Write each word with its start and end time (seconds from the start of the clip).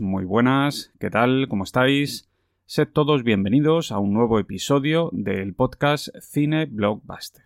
muy 0.00 0.24
buenas, 0.24 0.92
¿qué 0.98 1.10
tal? 1.10 1.48
¿Cómo 1.48 1.64
estáis? 1.64 2.28
Sed 2.66 2.88
todos 2.92 3.24
bienvenidos 3.24 3.92
a 3.92 3.98
un 3.98 4.12
nuevo 4.12 4.38
episodio 4.38 5.10
del 5.12 5.54
podcast 5.54 6.08
Cine 6.20 6.66
Blockbuster, 6.66 7.44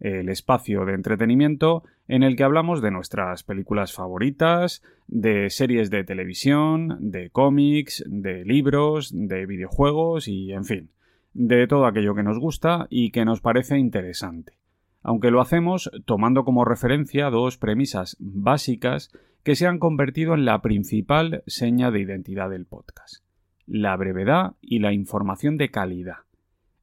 el 0.00 0.28
espacio 0.28 0.84
de 0.84 0.94
entretenimiento 0.94 1.82
en 2.08 2.22
el 2.22 2.36
que 2.36 2.44
hablamos 2.44 2.82
de 2.82 2.90
nuestras 2.90 3.42
películas 3.42 3.92
favoritas, 3.92 4.82
de 5.06 5.50
series 5.50 5.90
de 5.90 6.04
televisión, 6.04 6.98
de 7.00 7.30
cómics, 7.30 8.04
de 8.06 8.44
libros, 8.44 9.10
de 9.12 9.46
videojuegos 9.46 10.28
y, 10.28 10.52
en 10.52 10.64
fin, 10.64 10.90
de 11.34 11.66
todo 11.66 11.86
aquello 11.86 12.14
que 12.14 12.22
nos 12.22 12.38
gusta 12.38 12.86
y 12.90 13.10
que 13.10 13.24
nos 13.24 13.40
parece 13.40 13.78
interesante. 13.78 14.54
Aunque 15.02 15.30
lo 15.30 15.40
hacemos 15.40 15.90
tomando 16.04 16.44
como 16.44 16.64
referencia 16.64 17.28
dos 17.30 17.58
premisas 17.58 18.16
básicas 18.20 19.10
que 19.42 19.56
se 19.56 19.66
han 19.66 19.78
convertido 19.78 20.34
en 20.34 20.44
la 20.44 20.62
principal 20.62 21.42
seña 21.46 21.90
de 21.90 22.00
identidad 22.00 22.50
del 22.50 22.66
podcast. 22.66 23.24
La 23.66 23.96
brevedad 23.96 24.52
y 24.60 24.78
la 24.78 24.92
información 24.92 25.56
de 25.56 25.70
calidad. 25.70 26.18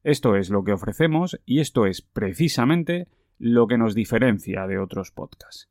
Esto 0.04 0.36
es 0.36 0.50
lo 0.50 0.62
que 0.62 0.72
ofrecemos 0.72 1.40
y 1.46 1.60
esto 1.60 1.86
es 1.86 2.02
precisamente 2.02 3.08
lo 3.38 3.66
que 3.66 3.78
nos 3.78 3.94
diferencia 3.94 4.66
de 4.66 4.78
otros 4.78 5.10
podcasts. 5.10 5.70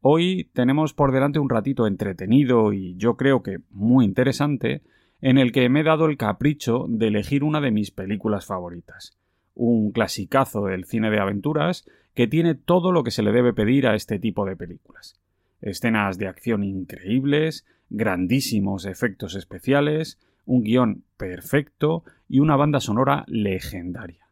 Hoy 0.00 0.50
tenemos 0.54 0.94
por 0.94 1.12
delante 1.12 1.38
un 1.38 1.50
ratito 1.50 1.86
entretenido 1.86 2.72
y 2.72 2.94
yo 2.96 3.16
creo 3.16 3.42
que 3.42 3.58
muy 3.70 4.04
interesante 4.04 4.82
en 5.20 5.38
el 5.38 5.52
que 5.52 5.68
me 5.68 5.80
he 5.80 5.84
dado 5.84 6.06
el 6.06 6.16
capricho 6.16 6.86
de 6.88 7.08
elegir 7.08 7.44
una 7.44 7.60
de 7.60 7.70
mis 7.70 7.90
películas 7.90 8.46
favoritas, 8.46 9.18
un 9.54 9.92
clasicazo 9.92 10.66
del 10.66 10.84
cine 10.84 11.10
de 11.10 11.20
aventuras 11.20 11.86
que 12.14 12.26
tiene 12.26 12.54
todo 12.54 12.92
lo 12.92 13.02
que 13.02 13.10
se 13.10 13.22
le 13.22 13.32
debe 13.32 13.52
pedir 13.52 13.86
a 13.86 13.94
este 13.94 14.18
tipo 14.18 14.44
de 14.46 14.56
películas 14.56 15.18
escenas 15.64 16.18
de 16.18 16.28
acción 16.28 16.62
increíbles, 16.62 17.66
grandísimos 17.88 18.84
efectos 18.84 19.34
especiales, 19.34 20.18
un 20.44 20.62
guion 20.62 21.04
perfecto 21.16 22.04
y 22.28 22.40
una 22.40 22.56
banda 22.56 22.80
sonora 22.80 23.24
legendaria. 23.26 24.28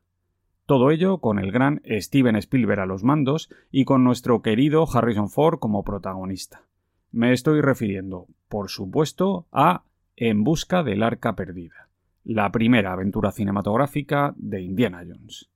Todo 0.67 0.91
ello 0.91 1.19
con 1.19 1.39
el 1.39 1.51
gran 1.51 1.83
Steven 1.87 2.37
Spielberg 2.37 2.81
a 2.81 2.87
los 2.87 3.03
mandos 3.03 3.49
y 3.71 3.85
con 3.85 4.05
nuestro 4.05 4.43
querido 4.43 4.87
Harrison 4.93 5.29
Ford 5.29 5.59
como 5.59 5.83
protagonista. 5.85 6.63
Me 7.11 7.33
estoy 7.33 7.61
refiriendo, 7.61 8.27
por 8.49 8.71
supuesto, 8.71 9.47
a 9.53 9.85
En 10.15 10.45
busca 10.45 10.83
del 10.83 11.03
arca 11.03 11.35
perdida, 11.35 11.89
la 12.25 12.53
primera 12.53 12.93
aventura 12.93 13.33
cinematográfica 13.33 14.35
de 14.37 14.61
Indiana 14.61 15.03
Jones. 15.07 15.51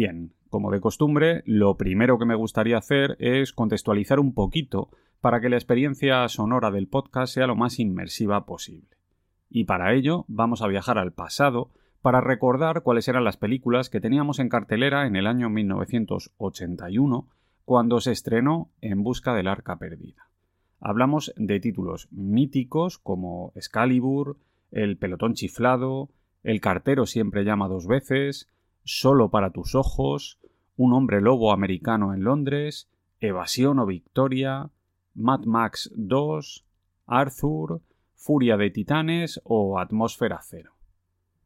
Bien, 0.00 0.32
como 0.48 0.70
de 0.70 0.80
costumbre, 0.80 1.42
lo 1.44 1.76
primero 1.76 2.18
que 2.18 2.24
me 2.24 2.34
gustaría 2.34 2.78
hacer 2.78 3.18
es 3.18 3.52
contextualizar 3.52 4.18
un 4.18 4.32
poquito 4.32 4.88
para 5.20 5.42
que 5.42 5.50
la 5.50 5.56
experiencia 5.56 6.26
sonora 6.30 6.70
del 6.70 6.88
podcast 6.88 7.34
sea 7.34 7.46
lo 7.46 7.54
más 7.54 7.78
inmersiva 7.78 8.46
posible. 8.46 8.96
Y 9.50 9.64
para 9.64 9.92
ello 9.92 10.24
vamos 10.26 10.62
a 10.62 10.68
viajar 10.68 10.96
al 10.96 11.12
pasado 11.12 11.68
para 12.00 12.22
recordar 12.22 12.82
cuáles 12.82 13.08
eran 13.08 13.24
las 13.24 13.36
películas 13.36 13.90
que 13.90 14.00
teníamos 14.00 14.38
en 14.38 14.48
cartelera 14.48 15.06
en 15.06 15.16
el 15.16 15.26
año 15.26 15.50
1981 15.50 17.28
cuando 17.66 18.00
se 18.00 18.12
estrenó 18.12 18.70
En 18.80 19.02
Busca 19.02 19.34
del 19.34 19.48
Arca 19.48 19.76
Perdida. 19.76 20.30
Hablamos 20.80 21.34
de 21.36 21.60
títulos 21.60 22.08
míticos 22.10 22.96
como 22.96 23.52
Excalibur, 23.54 24.38
El 24.70 24.96
pelotón 24.96 25.34
chiflado, 25.34 26.08
El 26.42 26.62
cartero 26.62 27.04
siempre 27.04 27.44
llama 27.44 27.68
dos 27.68 27.86
veces, 27.86 28.48
Solo 28.84 29.30
para 29.30 29.50
tus 29.50 29.74
ojos, 29.74 30.38
Un 30.76 30.94
hombre 30.94 31.20
lobo 31.20 31.52
americano 31.52 32.14
en 32.14 32.24
Londres, 32.24 32.88
Evasión 33.20 33.78
o 33.78 33.86
Victoria, 33.86 34.70
Mad 35.14 35.44
Max 35.44 35.92
2, 35.94 36.64
Arthur, 37.06 37.82
Furia 38.14 38.56
de 38.56 38.70
Titanes 38.70 39.40
o 39.44 39.78
Atmósfera 39.78 40.40
Cero. 40.42 40.72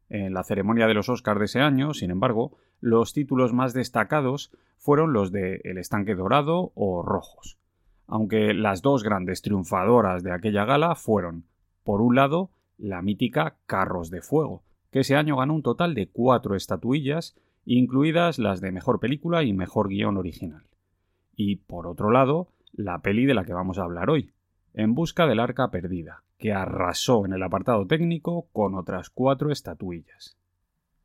En 0.09 0.33
la 0.33 0.43
ceremonia 0.43 0.87
de 0.87 0.93
los 0.93 1.09
Oscars 1.09 1.39
de 1.39 1.45
ese 1.45 1.59
año, 1.59 1.93
sin 1.93 2.11
embargo, 2.11 2.57
los 2.79 3.13
títulos 3.13 3.53
más 3.53 3.73
destacados 3.73 4.51
fueron 4.77 5.13
los 5.13 5.31
de 5.31 5.61
El 5.63 5.77
estanque 5.77 6.15
dorado 6.15 6.71
o 6.75 7.01
Rojos, 7.01 7.57
aunque 8.07 8.53
las 8.53 8.81
dos 8.81 9.03
grandes 9.03 9.41
triunfadoras 9.41 10.23
de 10.23 10.31
aquella 10.31 10.65
gala 10.65 10.95
fueron, 10.95 11.45
por 11.83 12.01
un 12.01 12.15
lado, 12.15 12.51
la 12.77 13.01
mítica 13.01 13.55
Carros 13.65 14.09
de 14.11 14.21
Fuego, 14.21 14.63
que 14.95 15.01
ese 15.01 15.17
año 15.17 15.35
ganó 15.35 15.53
un 15.53 15.61
total 15.61 15.93
de 15.93 16.07
cuatro 16.07 16.55
estatuillas, 16.55 17.35
incluidas 17.65 18.39
las 18.39 18.61
de 18.61 18.71
mejor 18.71 19.01
película 19.01 19.43
y 19.43 19.51
mejor 19.51 19.89
guion 19.89 20.15
original. 20.15 20.63
Y 21.35 21.57
por 21.57 21.85
otro 21.85 22.11
lado, 22.11 22.47
la 22.71 22.99
peli 22.99 23.25
de 23.25 23.33
la 23.33 23.43
que 23.43 23.51
vamos 23.51 23.77
a 23.77 23.83
hablar 23.83 24.09
hoy, 24.09 24.31
En 24.73 24.95
busca 24.95 25.27
del 25.27 25.41
arca 25.41 25.69
perdida, 25.69 26.23
que 26.37 26.53
arrasó 26.53 27.25
en 27.25 27.33
el 27.33 27.43
apartado 27.43 27.85
técnico 27.85 28.47
con 28.53 28.73
otras 28.73 29.09
cuatro 29.09 29.51
estatuillas. 29.51 30.37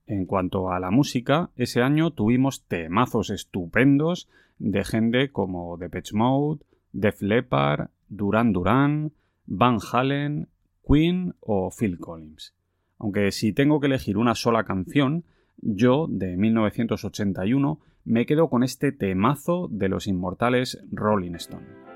En 0.06 0.25
cuanto 0.25 0.70
a 0.70 0.78
la 0.78 0.92
música, 0.92 1.50
ese 1.56 1.82
año 1.82 2.12
tuvimos 2.12 2.66
temazos 2.69 3.28
estupendos 3.28 4.28
de 4.60 4.84
gente 4.84 5.32
como 5.32 5.76
Depeche 5.78 6.14
Mode, 6.14 6.64
Def 6.92 7.22
Leppard, 7.22 7.88
Duran 8.08 8.52
Duran, 8.52 9.14
Van 9.46 9.78
Halen, 9.92 10.46
Queen 10.87 11.34
o 11.40 11.72
Phil 11.76 11.98
Collins. 11.98 12.54
Aunque 13.00 13.32
si 13.32 13.52
tengo 13.52 13.81
que 13.81 13.87
elegir 13.87 14.19
una 14.19 14.35
sola 14.35 14.64
canción, 14.64 15.25
yo, 15.56 16.06
de 16.08 16.37
1981, 16.37 17.81
me 18.05 18.26
quedo 18.26 18.49
con 18.49 18.62
este 18.62 18.93
temazo 18.93 19.69
de 19.70 19.88
los 19.88 20.06
inmortales 20.06 20.79
Rolling 20.93 21.35
Stone. 21.35 21.89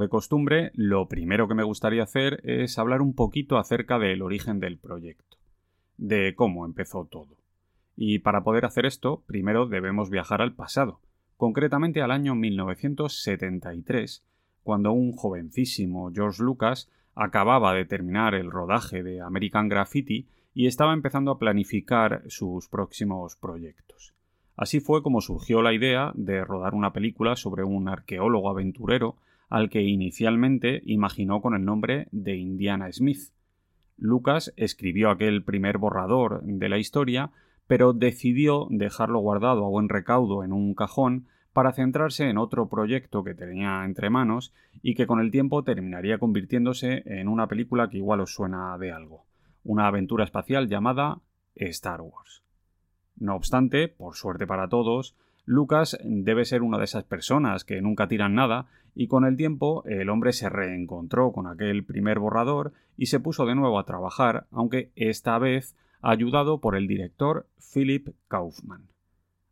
De 0.00 0.08
costumbre, 0.08 0.72
lo 0.74 1.06
primero 1.08 1.46
que 1.46 1.54
me 1.54 1.62
gustaría 1.62 2.02
hacer 2.02 2.40
es 2.44 2.78
hablar 2.78 3.02
un 3.02 3.14
poquito 3.14 3.58
acerca 3.58 3.98
del 3.98 4.22
origen 4.22 4.58
del 4.58 4.78
proyecto, 4.78 5.36
de 5.96 6.34
cómo 6.34 6.66
empezó 6.66 7.04
todo. 7.04 7.36
Y 7.96 8.18
para 8.20 8.42
poder 8.42 8.64
hacer 8.64 8.86
esto, 8.86 9.22
primero 9.26 9.66
debemos 9.66 10.10
viajar 10.10 10.42
al 10.42 10.54
pasado, 10.54 11.00
concretamente 11.36 12.02
al 12.02 12.10
año 12.10 12.34
1973, 12.34 14.24
cuando 14.62 14.92
un 14.92 15.12
jovencísimo 15.12 16.10
George 16.12 16.42
Lucas 16.42 16.90
acababa 17.14 17.74
de 17.74 17.84
terminar 17.84 18.34
el 18.34 18.50
rodaje 18.50 19.02
de 19.02 19.20
American 19.20 19.68
Graffiti 19.68 20.28
y 20.54 20.66
estaba 20.66 20.94
empezando 20.94 21.30
a 21.30 21.38
planificar 21.38 22.22
sus 22.28 22.68
próximos 22.68 23.36
proyectos. 23.36 24.14
Así 24.56 24.80
fue 24.80 25.02
como 25.02 25.20
surgió 25.20 25.62
la 25.62 25.72
idea 25.72 26.12
de 26.14 26.44
rodar 26.44 26.74
una 26.74 26.92
película 26.92 27.36
sobre 27.36 27.64
un 27.64 27.88
arqueólogo 27.88 28.50
aventurero 28.50 29.16
al 29.50 29.68
que 29.68 29.82
inicialmente 29.82 30.80
imaginó 30.86 31.42
con 31.42 31.54
el 31.54 31.64
nombre 31.64 32.08
de 32.12 32.36
Indiana 32.36 32.90
Smith. 32.92 33.32
Lucas 33.98 34.54
escribió 34.56 35.10
aquel 35.10 35.44
primer 35.44 35.76
borrador 35.76 36.42
de 36.42 36.68
la 36.68 36.78
historia, 36.78 37.30
pero 37.66 37.92
decidió 37.92 38.66
dejarlo 38.70 39.18
guardado 39.18 39.66
a 39.66 39.68
buen 39.68 39.88
recaudo 39.88 40.42
en 40.44 40.52
un 40.52 40.74
cajón 40.74 41.26
para 41.52 41.72
centrarse 41.72 42.28
en 42.28 42.38
otro 42.38 42.68
proyecto 42.68 43.24
que 43.24 43.34
tenía 43.34 43.84
entre 43.84 44.08
manos 44.08 44.54
y 44.82 44.94
que 44.94 45.06
con 45.06 45.20
el 45.20 45.30
tiempo 45.30 45.64
terminaría 45.64 46.18
convirtiéndose 46.18 47.02
en 47.04 47.28
una 47.28 47.48
película 47.48 47.90
que 47.90 47.98
igual 47.98 48.20
os 48.20 48.32
suena 48.32 48.78
de 48.78 48.92
algo, 48.92 49.26
una 49.64 49.88
aventura 49.88 50.24
espacial 50.24 50.68
llamada 50.68 51.18
Star 51.56 52.00
Wars. 52.00 52.42
No 53.16 53.34
obstante, 53.34 53.88
por 53.88 54.14
suerte 54.14 54.46
para 54.46 54.68
todos, 54.68 55.16
Lucas 55.50 55.98
debe 56.04 56.44
ser 56.44 56.62
una 56.62 56.78
de 56.78 56.84
esas 56.84 57.02
personas 57.02 57.64
que 57.64 57.82
nunca 57.82 58.06
tiran 58.06 58.36
nada 58.36 58.68
y 58.94 59.08
con 59.08 59.24
el 59.24 59.36
tiempo 59.36 59.82
el 59.84 60.08
hombre 60.08 60.32
se 60.32 60.48
reencontró 60.48 61.32
con 61.32 61.48
aquel 61.48 61.84
primer 61.84 62.20
borrador 62.20 62.72
y 62.96 63.06
se 63.06 63.18
puso 63.18 63.46
de 63.46 63.56
nuevo 63.56 63.80
a 63.80 63.84
trabajar, 63.84 64.46
aunque 64.52 64.92
esta 64.94 65.36
vez 65.40 65.74
ayudado 66.02 66.60
por 66.60 66.76
el 66.76 66.86
director 66.86 67.48
Philip 67.74 68.10
Kaufman. 68.28 68.90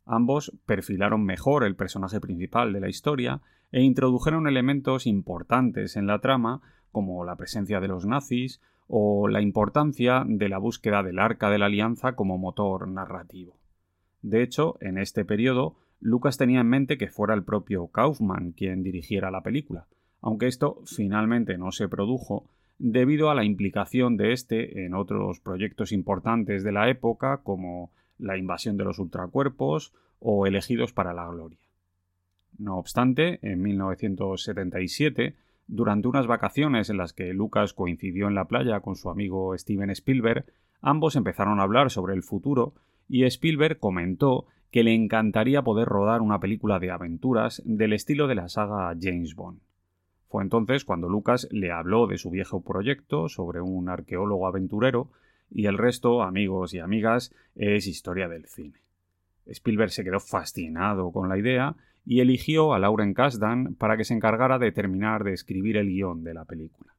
Ambos 0.05 0.53
perfilaron 0.65 1.25
mejor 1.25 1.65
el 1.65 1.75
personaje 1.75 2.21
principal 2.21 2.71
de 2.71 2.79
la 2.79 2.87
historia 2.87 3.41
e 3.73 3.81
introdujeron 3.81 4.47
elementos 4.47 5.05
importantes 5.05 5.97
en 5.97 6.07
la 6.07 6.19
trama 6.19 6.61
como 6.93 7.25
la 7.25 7.35
presencia 7.35 7.81
de 7.81 7.89
los 7.89 8.05
nazis 8.05 8.61
o 8.87 9.27
la 9.27 9.41
importancia 9.41 10.23
de 10.25 10.47
la 10.47 10.59
búsqueda 10.59 11.03
del 11.03 11.19
arca 11.19 11.49
de 11.49 11.57
la 11.57 11.65
alianza 11.65 12.15
como 12.15 12.37
motor 12.37 12.87
narrativo. 12.87 13.57
De 14.21 14.43
hecho, 14.43 14.77
en 14.79 14.97
este 14.97 15.25
periodo 15.25 15.75
Lucas 16.01 16.37
tenía 16.37 16.61
en 16.61 16.67
mente 16.67 16.97
que 16.97 17.09
fuera 17.09 17.33
el 17.33 17.43
propio 17.43 17.87
Kaufman 17.87 18.51
quien 18.51 18.83
dirigiera 18.83 19.31
la 19.31 19.41
película, 19.41 19.85
aunque 20.21 20.47
esto 20.47 20.81
finalmente 20.85 21.57
no 21.57 21.71
se 21.71 21.89
produjo 21.89 22.45
debido 22.77 23.29
a 23.29 23.35
la 23.35 23.43
implicación 23.43 24.15
de 24.15 24.31
este 24.31 24.85
en 24.85 24.93
otros 24.93 25.41
proyectos 25.41 25.91
importantes 25.91 26.63
de 26.63 26.71
la 26.71 26.89
época 26.89 27.41
como 27.43 27.91
la 28.17 28.37
invasión 28.37 28.77
de 28.77 28.85
los 28.85 28.99
ultracuerpos 28.99 29.93
o 30.19 30.45
elegidos 30.45 30.93
para 30.93 31.13
la 31.13 31.27
gloria. 31.27 31.59
No 32.57 32.77
obstante, 32.77 33.39
en 33.41 33.61
1977, 33.61 35.35
durante 35.67 36.07
unas 36.07 36.27
vacaciones 36.27 36.89
en 36.89 36.97
las 36.97 37.13
que 37.13 37.33
Lucas 37.33 37.73
coincidió 37.73 38.27
en 38.27 38.35
la 38.35 38.45
playa 38.45 38.79
con 38.79 38.95
su 38.95 39.09
amigo 39.09 39.57
Steven 39.57 39.89
Spielberg, 39.91 40.45
ambos 40.81 41.15
empezaron 41.15 41.59
a 41.59 41.63
hablar 41.63 41.91
sobre 41.91 42.13
el 42.13 42.23
futuro 42.23 42.73
y 43.07 43.23
Spielberg 43.23 43.79
comentó 43.79 44.45
que 44.71 44.83
le 44.83 44.93
encantaría 44.93 45.63
poder 45.63 45.87
rodar 45.87 46.21
una 46.21 46.39
película 46.39 46.79
de 46.79 46.91
aventuras 46.91 47.61
del 47.65 47.93
estilo 47.93 48.27
de 48.27 48.35
la 48.35 48.49
saga 48.49 48.95
James 48.99 49.35
Bond. 49.35 49.59
Fue 50.27 50.43
entonces 50.43 50.85
cuando 50.85 51.09
Lucas 51.09 51.47
le 51.51 51.71
habló 51.71 52.05
de 52.05 52.19
su 52.19 52.29
viejo 52.29 52.61
proyecto 52.61 53.29
sobre 53.29 53.61
un 53.61 53.89
arqueólogo 53.89 54.47
aventurero 54.47 55.09
y 55.49 55.65
el 55.65 55.77
resto, 55.77 56.21
amigos 56.21 56.75
y 56.75 56.79
amigas, 56.79 57.33
es 57.55 57.87
historia 57.87 58.27
del 58.27 58.45
cine. 58.45 58.79
Spielberg 59.47 59.89
se 59.89 60.03
quedó 60.03 60.19
fascinado 60.19 61.11
con 61.11 61.29
la 61.29 61.39
idea 61.39 61.75
y 62.05 62.19
eligió 62.19 62.73
a 62.73 62.79
Lauren 62.79 63.15
Kasdan 63.15 63.73
para 63.75 63.97
que 63.97 64.03
se 64.03 64.13
encargara 64.13 64.59
de 64.59 64.71
terminar 64.71 65.23
de 65.23 65.33
escribir 65.33 65.77
el 65.77 65.87
guion 65.87 66.23
de 66.23 66.35
la 66.35 66.45
película. 66.45 66.93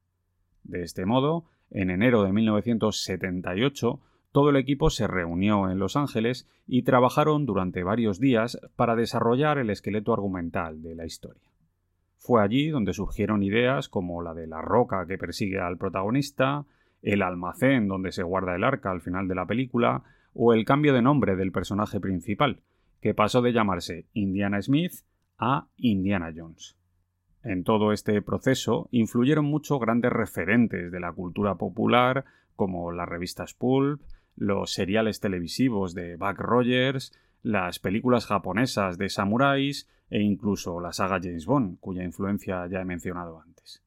De 0.63 0.83
este 0.83 1.05
modo, 1.05 1.45
en 1.69 1.89
enero 1.89 2.23
de 2.23 2.33
1978, 2.33 3.99
todo 4.31 4.49
el 4.49 4.55
equipo 4.55 4.89
se 4.89 5.07
reunió 5.07 5.69
en 5.69 5.77
Los 5.77 5.95
Ángeles 5.95 6.47
y 6.65 6.83
trabajaron 6.83 7.45
durante 7.45 7.83
varios 7.83 8.19
días 8.19 8.59
para 8.75 8.95
desarrollar 8.95 9.57
el 9.57 9.69
esqueleto 9.69 10.13
argumental 10.13 10.81
de 10.81 10.95
la 10.95 11.05
historia. 11.05 11.41
Fue 12.17 12.41
allí 12.41 12.69
donde 12.69 12.93
surgieron 12.93 13.43
ideas 13.43 13.89
como 13.89 14.21
la 14.21 14.33
de 14.33 14.47
la 14.47 14.61
roca 14.61 15.05
que 15.07 15.17
persigue 15.17 15.59
al 15.59 15.77
protagonista, 15.77 16.65
el 17.01 17.23
almacén 17.23 17.87
donde 17.87 18.11
se 18.11 18.23
guarda 18.23 18.55
el 18.55 18.63
arca 18.63 18.91
al 18.91 19.01
final 19.01 19.27
de 19.27 19.35
la 19.35 19.47
película, 19.47 20.03
o 20.33 20.53
el 20.53 20.63
cambio 20.63 20.93
de 20.93 21.01
nombre 21.01 21.35
del 21.35 21.51
personaje 21.51 21.99
principal, 21.99 22.61
que 23.01 23.13
pasó 23.13 23.41
de 23.41 23.51
llamarse 23.51 24.05
Indiana 24.13 24.61
Smith 24.61 24.93
a 25.37 25.67
Indiana 25.75 26.31
Jones. 26.33 26.77
En 27.43 27.63
todo 27.63 27.91
este 27.91 28.21
proceso 28.21 28.87
influyeron 28.91 29.45
mucho 29.45 29.79
grandes 29.79 30.13
referentes 30.13 30.91
de 30.91 30.99
la 30.99 31.11
cultura 31.11 31.55
popular, 31.55 32.23
como 32.55 32.91
las 32.91 33.09
revistas 33.09 33.55
Pulp, 33.55 34.01
los 34.35 34.73
seriales 34.73 35.19
televisivos 35.19 35.93
de 35.93 36.15
Buck 36.15 36.39
Rogers, 36.39 37.13
las 37.43 37.79
películas 37.79 38.25
japonesas 38.25 38.97
de 38.97 39.09
samuráis 39.09 39.89
e 40.09 40.21
incluso 40.21 40.79
la 40.79 40.93
saga 40.93 41.19
James 41.21 41.45
Bond, 41.45 41.79
cuya 41.79 42.03
influencia 42.03 42.67
ya 42.67 42.81
he 42.81 42.85
mencionado 42.85 43.39
antes. 43.39 43.81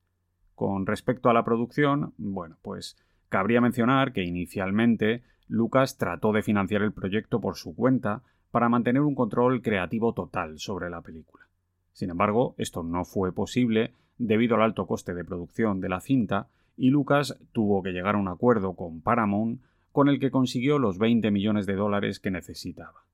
Con 0.55 0.87
respecto 0.87 1.29
a 1.29 1.35
la 1.35 1.45
producción, 1.45 2.15
bueno, 2.17 2.57
pues 2.63 2.97
cabría 3.29 3.61
mencionar 3.61 4.13
que 4.13 4.23
inicialmente 4.23 5.23
Lucas 5.49 5.99
trató 5.99 6.33
de 6.33 6.43
financiar 6.43 6.83
el 6.83 6.93
proyecto 6.93 7.41
por 7.41 7.57
su 7.57 7.75
cuenta 7.75 8.23
para 8.51 8.69
mantener 8.69 9.03
un 9.03 9.15
control 9.15 9.63
creativo 9.63 10.15
total 10.15 10.59
sobre 10.59 10.89
la 10.89 11.01
película. 11.03 11.45
Sin 11.93 12.11
embargo, 12.11 12.55
esto 12.59 12.83
no 12.83 13.05
fue 13.05 13.33
posible 13.33 13.93
debido 14.19 14.57
al 14.57 14.63
alto 14.63 14.87
coste 14.87 15.15
de 15.15 15.25
producción 15.25 15.81
de 15.81 15.89
la 15.89 16.01
cinta 16.01 16.49
y 16.77 16.91
Lucas 16.91 17.39
tuvo 17.53 17.83
que 17.83 17.93
llegar 17.93 18.15
a 18.15 18.19
un 18.19 18.29
acuerdo 18.29 18.75
con 18.75 19.01
Paramount 19.01 19.61
con 19.95 20.09
el 20.09 20.19
que 20.19 20.33
consiguió 20.33 20.81
los 20.81 20.99
20 20.99 21.31
millones 21.31 21.67
de 21.67 21.77
dólares 21.77 22.19
que 22.19 22.33
necesitaba. 22.33 23.05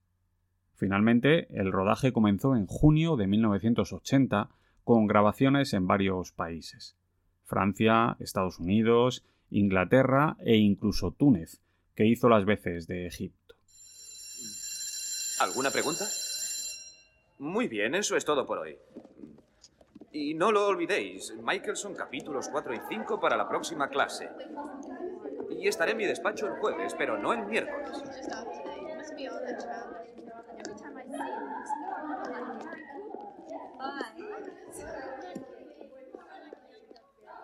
Finalmente, 0.77 1.47
el 1.51 1.73
rodaje 1.73 2.11
comenzó 2.11 2.57
en 2.57 2.65
junio 2.65 3.17
de 3.17 3.27
1980 3.27 4.49
con 4.83 5.07
grabaciones 5.07 5.75
en 5.75 5.87
varios 5.87 6.33
países. 6.33 6.97
Francia, 7.45 8.17
Estados 8.19 8.59
Unidos, 8.59 9.27
Inglaterra 9.51 10.39
e 10.41 10.57
incluso 10.57 11.11
Túnez, 11.11 11.61
que 11.95 12.07
hizo 12.07 12.31
las 12.31 12.47
veces 12.47 12.87
de 12.87 13.07
Egipto. 13.07 13.57
¿Alguna 15.39 15.71
pregunta? 15.71 16.07
Muy 17.41 17.69
bien, 17.69 17.95
eso 17.95 18.17
es 18.17 18.25
todo 18.25 18.47
por 18.47 18.57
hoy. 18.57 18.79
Y 20.13 20.33
no 20.33 20.51
lo 20.51 20.67
olvidéis, 20.67 21.35
Michelson 21.45 21.95
capítulos 21.95 22.49
4 22.51 22.75
y 22.75 22.81
5 22.89 23.21
para 23.21 23.37
la 23.37 23.51
próxima 23.51 23.91
clase 23.91 24.31
y 25.61 25.69
estaré 25.69 25.93
en 25.93 25.99
mi 25.99 26.07
despacho 26.07 26.47
el 26.47 26.55
jueves, 26.55 26.95
pero 26.97 27.19
no 27.19 27.35
el 27.35 27.45
miércoles. 27.45 27.91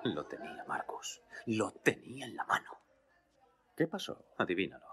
Lo 0.05 0.25
tenía, 0.25 0.65
Marcos. 0.67 1.23
Lo 1.47 1.73
tenía 1.73 2.27
en 2.27 2.37
la 2.37 2.45
mano. 2.45 2.71
¿Qué 3.77 3.87
pasó? 3.87 4.25
Adivínalo. 4.39 4.87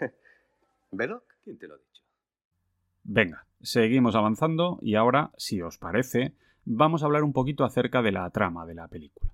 ¿Veloc? 0.90 1.24
¿Quién 1.44 1.58
te 1.58 1.68
lo 1.68 1.74
ha 1.74 1.78
dicho? 1.78 2.02
Venga, 3.04 3.46
seguimos 3.60 4.16
avanzando 4.16 4.78
y 4.80 4.96
ahora, 4.96 5.30
si 5.36 5.62
os 5.62 5.78
parece, 5.78 6.34
vamos 6.64 7.02
a 7.02 7.06
hablar 7.06 7.22
un 7.22 7.32
poquito 7.32 7.64
acerca 7.64 8.02
de 8.02 8.12
la 8.12 8.28
trama 8.30 8.66
de 8.66 8.74
la 8.74 8.88
película. 8.88 9.32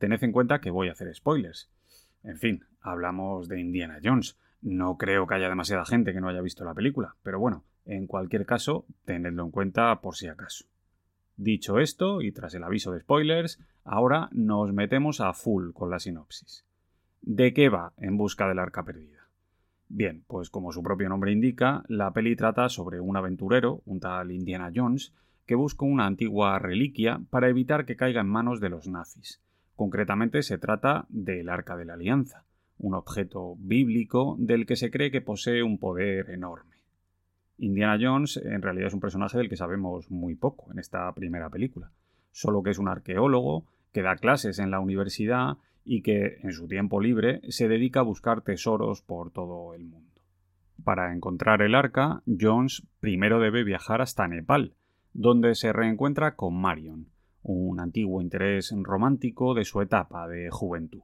Tened 0.00 0.24
en 0.24 0.32
cuenta 0.32 0.62
que 0.62 0.70
voy 0.70 0.88
a 0.88 0.92
hacer 0.92 1.14
spoilers. 1.14 1.68
En 2.24 2.38
fin, 2.38 2.64
hablamos 2.80 3.48
de 3.48 3.60
Indiana 3.60 3.98
Jones. 4.02 4.38
No 4.62 4.96
creo 4.96 5.26
que 5.26 5.34
haya 5.34 5.50
demasiada 5.50 5.84
gente 5.84 6.14
que 6.14 6.22
no 6.22 6.30
haya 6.30 6.40
visto 6.40 6.64
la 6.64 6.72
película, 6.72 7.16
pero 7.22 7.38
bueno, 7.38 7.64
en 7.84 8.06
cualquier 8.06 8.46
caso, 8.46 8.86
tenedlo 9.04 9.44
en 9.44 9.50
cuenta 9.50 10.00
por 10.00 10.16
si 10.16 10.26
acaso. 10.26 10.64
Dicho 11.36 11.78
esto, 11.78 12.22
y 12.22 12.32
tras 12.32 12.54
el 12.54 12.64
aviso 12.64 12.92
de 12.92 13.00
spoilers, 13.00 13.60
ahora 13.84 14.30
nos 14.32 14.72
metemos 14.72 15.20
a 15.20 15.34
full 15.34 15.72
con 15.72 15.90
la 15.90 15.98
sinopsis. 15.98 16.64
¿De 17.20 17.52
qué 17.52 17.68
va 17.68 17.92
En 17.98 18.16
busca 18.16 18.48
del 18.48 18.58
arca 18.58 18.82
perdida? 18.82 19.28
Bien, 19.90 20.24
pues 20.26 20.48
como 20.48 20.72
su 20.72 20.82
propio 20.82 21.10
nombre 21.10 21.30
indica, 21.30 21.84
la 21.88 22.10
peli 22.14 22.36
trata 22.36 22.70
sobre 22.70 23.00
un 23.00 23.18
aventurero, 23.18 23.82
un 23.84 24.00
tal 24.00 24.32
Indiana 24.32 24.72
Jones, 24.74 25.12
que 25.44 25.56
busca 25.56 25.84
una 25.84 26.06
antigua 26.06 26.58
reliquia 26.58 27.20
para 27.28 27.50
evitar 27.50 27.84
que 27.84 27.96
caiga 27.96 28.22
en 28.22 28.28
manos 28.28 28.60
de 28.60 28.70
los 28.70 28.88
nazis 28.88 29.42
Concretamente 29.80 30.42
se 30.42 30.58
trata 30.58 31.06
del 31.08 31.48
Arca 31.48 31.74
de 31.74 31.86
la 31.86 31.94
Alianza, 31.94 32.44
un 32.76 32.92
objeto 32.92 33.56
bíblico 33.56 34.36
del 34.38 34.66
que 34.66 34.76
se 34.76 34.90
cree 34.90 35.10
que 35.10 35.22
posee 35.22 35.62
un 35.62 35.78
poder 35.78 36.28
enorme. 36.28 36.76
Indiana 37.56 37.96
Jones 37.98 38.36
en 38.44 38.60
realidad 38.60 38.88
es 38.88 38.92
un 38.92 39.00
personaje 39.00 39.38
del 39.38 39.48
que 39.48 39.56
sabemos 39.56 40.10
muy 40.10 40.34
poco 40.34 40.70
en 40.70 40.80
esta 40.80 41.10
primera 41.14 41.48
película, 41.48 41.92
solo 42.30 42.62
que 42.62 42.68
es 42.68 42.78
un 42.78 42.88
arqueólogo 42.88 43.64
que 43.90 44.02
da 44.02 44.16
clases 44.16 44.58
en 44.58 44.70
la 44.70 44.80
universidad 44.80 45.56
y 45.82 46.02
que 46.02 46.40
en 46.42 46.52
su 46.52 46.68
tiempo 46.68 47.00
libre 47.00 47.40
se 47.48 47.66
dedica 47.66 48.00
a 48.00 48.02
buscar 48.02 48.42
tesoros 48.42 49.00
por 49.00 49.30
todo 49.30 49.72
el 49.72 49.86
mundo. 49.86 50.20
Para 50.84 51.14
encontrar 51.14 51.62
el 51.62 51.74
arca, 51.74 52.22
Jones 52.26 52.86
primero 53.00 53.40
debe 53.40 53.64
viajar 53.64 54.02
hasta 54.02 54.28
Nepal, 54.28 54.74
donde 55.14 55.54
se 55.54 55.72
reencuentra 55.72 56.36
con 56.36 56.54
Marion, 56.60 57.06
un 57.42 57.80
antiguo 57.80 58.20
interés 58.20 58.74
romántico 58.82 59.54
de 59.54 59.64
su 59.64 59.80
etapa 59.80 60.28
de 60.28 60.50
juventud. 60.50 61.02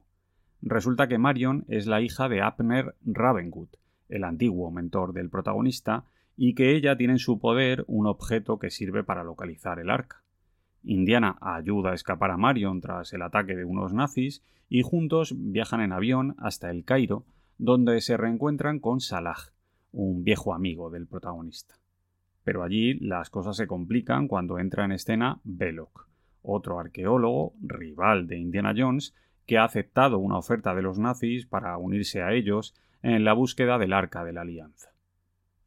Resulta 0.61 1.07
que 1.07 1.17
Marion 1.17 1.65
es 1.67 1.87
la 1.87 2.01
hija 2.01 2.29
de 2.29 2.41
Abner 2.41 2.95
Ravenwood, 3.05 3.69
el 4.09 4.23
antiguo 4.23 4.71
mentor 4.71 5.13
del 5.13 5.29
protagonista, 5.29 6.05
y 6.35 6.53
que 6.53 6.75
ella 6.75 6.95
tiene 6.95 7.13
en 7.13 7.19
su 7.19 7.39
poder 7.39 7.83
un 7.87 8.05
objeto 8.05 8.59
que 8.59 8.69
sirve 8.69 9.03
para 9.03 9.23
localizar 9.23 9.79
el 9.79 9.89
arca. 9.89 10.23
Indiana 10.83 11.37
ayuda 11.41 11.91
a 11.91 11.95
escapar 11.95 12.31
a 12.31 12.37
Marion 12.37 12.79
tras 12.79 13.11
el 13.13 13.23
ataque 13.23 13.55
de 13.55 13.65
unos 13.65 13.93
nazis 13.93 14.43
y 14.69 14.83
juntos 14.83 15.33
viajan 15.35 15.81
en 15.81 15.91
avión 15.91 16.35
hasta 16.37 16.69
el 16.69 16.85
Cairo, 16.85 17.25
donde 17.57 17.99
se 18.01 18.17
reencuentran 18.17 18.79
con 18.79 19.01
Salah, 19.01 19.35
un 19.91 20.23
viejo 20.23 20.53
amigo 20.53 20.89
del 20.89 21.07
protagonista. 21.07 21.75
Pero 22.43 22.63
allí 22.63 22.93
las 22.99 23.29
cosas 23.29 23.57
se 23.57 23.67
complican 23.67 24.27
cuando 24.27 24.59
entra 24.59 24.85
en 24.85 24.91
escena 24.91 25.41
Belloc, 25.43 26.07
otro 26.47 26.79
arqueólogo, 26.79 27.53
rival 27.61 28.27
de 28.27 28.37
Indiana 28.37 28.73
Jones, 28.75 29.13
que 29.45 29.57
ha 29.57 29.63
aceptado 29.63 30.17
una 30.17 30.37
oferta 30.37 30.73
de 30.73 30.81
los 30.81 30.99
nazis 30.99 31.45
para 31.45 31.77
unirse 31.77 32.21
a 32.21 32.33
ellos 32.33 32.75
en 33.01 33.23
la 33.23 33.33
búsqueda 33.33 33.77
del 33.77 33.93
Arca 33.93 34.23
de 34.23 34.33
la 34.33 34.41
Alianza. 34.41 34.91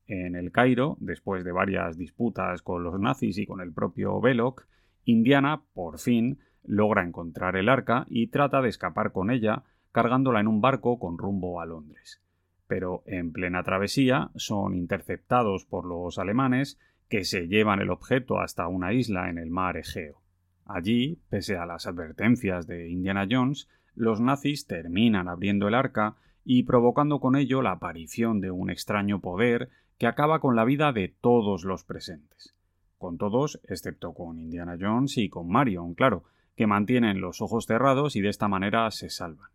En 0.06 0.34
el 0.34 0.50
Cairo, 0.50 0.96
después 1.00 1.44
de 1.44 1.52
varias 1.52 1.96
disputas 1.96 2.62
con 2.62 2.82
los 2.82 2.98
nazis 2.98 3.38
y 3.38 3.46
con 3.46 3.60
el 3.60 3.72
propio 3.72 4.20
Belloc, 4.20 4.66
Indiana, 5.04 5.62
por 5.72 5.98
fin, 5.98 6.40
logra 6.64 7.04
encontrar 7.04 7.56
el 7.56 7.68
arca 7.68 8.06
y 8.08 8.26
trata 8.26 8.60
de 8.60 8.68
escapar 8.68 9.12
con 9.12 9.30
ella, 9.30 9.62
cargándola 9.92 10.40
en 10.40 10.48
un 10.48 10.60
barco 10.60 10.98
con 10.98 11.16
rumbo 11.16 11.60
a 11.60 11.66
Londres. 11.66 12.20
Pero 12.66 13.02
en 13.06 13.32
plena 13.32 13.62
travesía 13.62 14.30
son 14.34 14.74
interceptados 14.74 15.64
por 15.64 15.86
los 15.86 16.18
alemanes, 16.18 16.78
que 17.08 17.24
se 17.24 17.48
llevan 17.48 17.80
el 17.80 17.90
objeto 17.90 18.40
hasta 18.40 18.68
una 18.68 18.92
isla 18.92 19.30
en 19.30 19.38
el 19.38 19.50
mar 19.50 19.76
Egeo. 19.76 20.20
Allí, 20.66 21.18
pese 21.28 21.56
a 21.56 21.66
las 21.66 21.86
advertencias 21.86 22.66
de 22.66 22.88
Indiana 22.88 23.26
Jones, 23.30 23.68
los 23.94 24.20
nazis 24.20 24.66
terminan 24.66 25.28
abriendo 25.28 25.68
el 25.68 25.74
arca 25.74 26.16
y 26.44 26.62
provocando 26.62 27.20
con 27.20 27.36
ello 27.36 27.62
la 27.62 27.72
aparición 27.72 28.40
de 28.40 28.50
un 28.50 28.70
extraño 28.70 29.20
poder 29.20 29.68
que 29.98 30.06
acaba 30.06 30.40
con 30.40 30.56
la 30.56 30.64
vida 30.64 30.92
de 30.92 31.08
todos 31.08 31.64
los 31.64 31.84
presentes 31.84 32.54
con 33.00 33.16
todos, 33.16 33.58
excepto 33.64 34.12
con 34.12 34.38
Indiana 34.38 34.76
Jones 34.78 35.16
y 35.16 35.30
con 35.30 35.48
Marion, 35.48 35.94
claro, 35.94 36.24
que 36.54 36.66
mantienen 36.66 37.22
los 37.22 37.40
ojos 37.40 37.64
cerrados 37.64 38.14
y 38.14 38.20
de 38.20 38.28
esta 38.28 38.46
manera 38.46 38.90
se 38.90 39.08
salvan. 39.08 39.48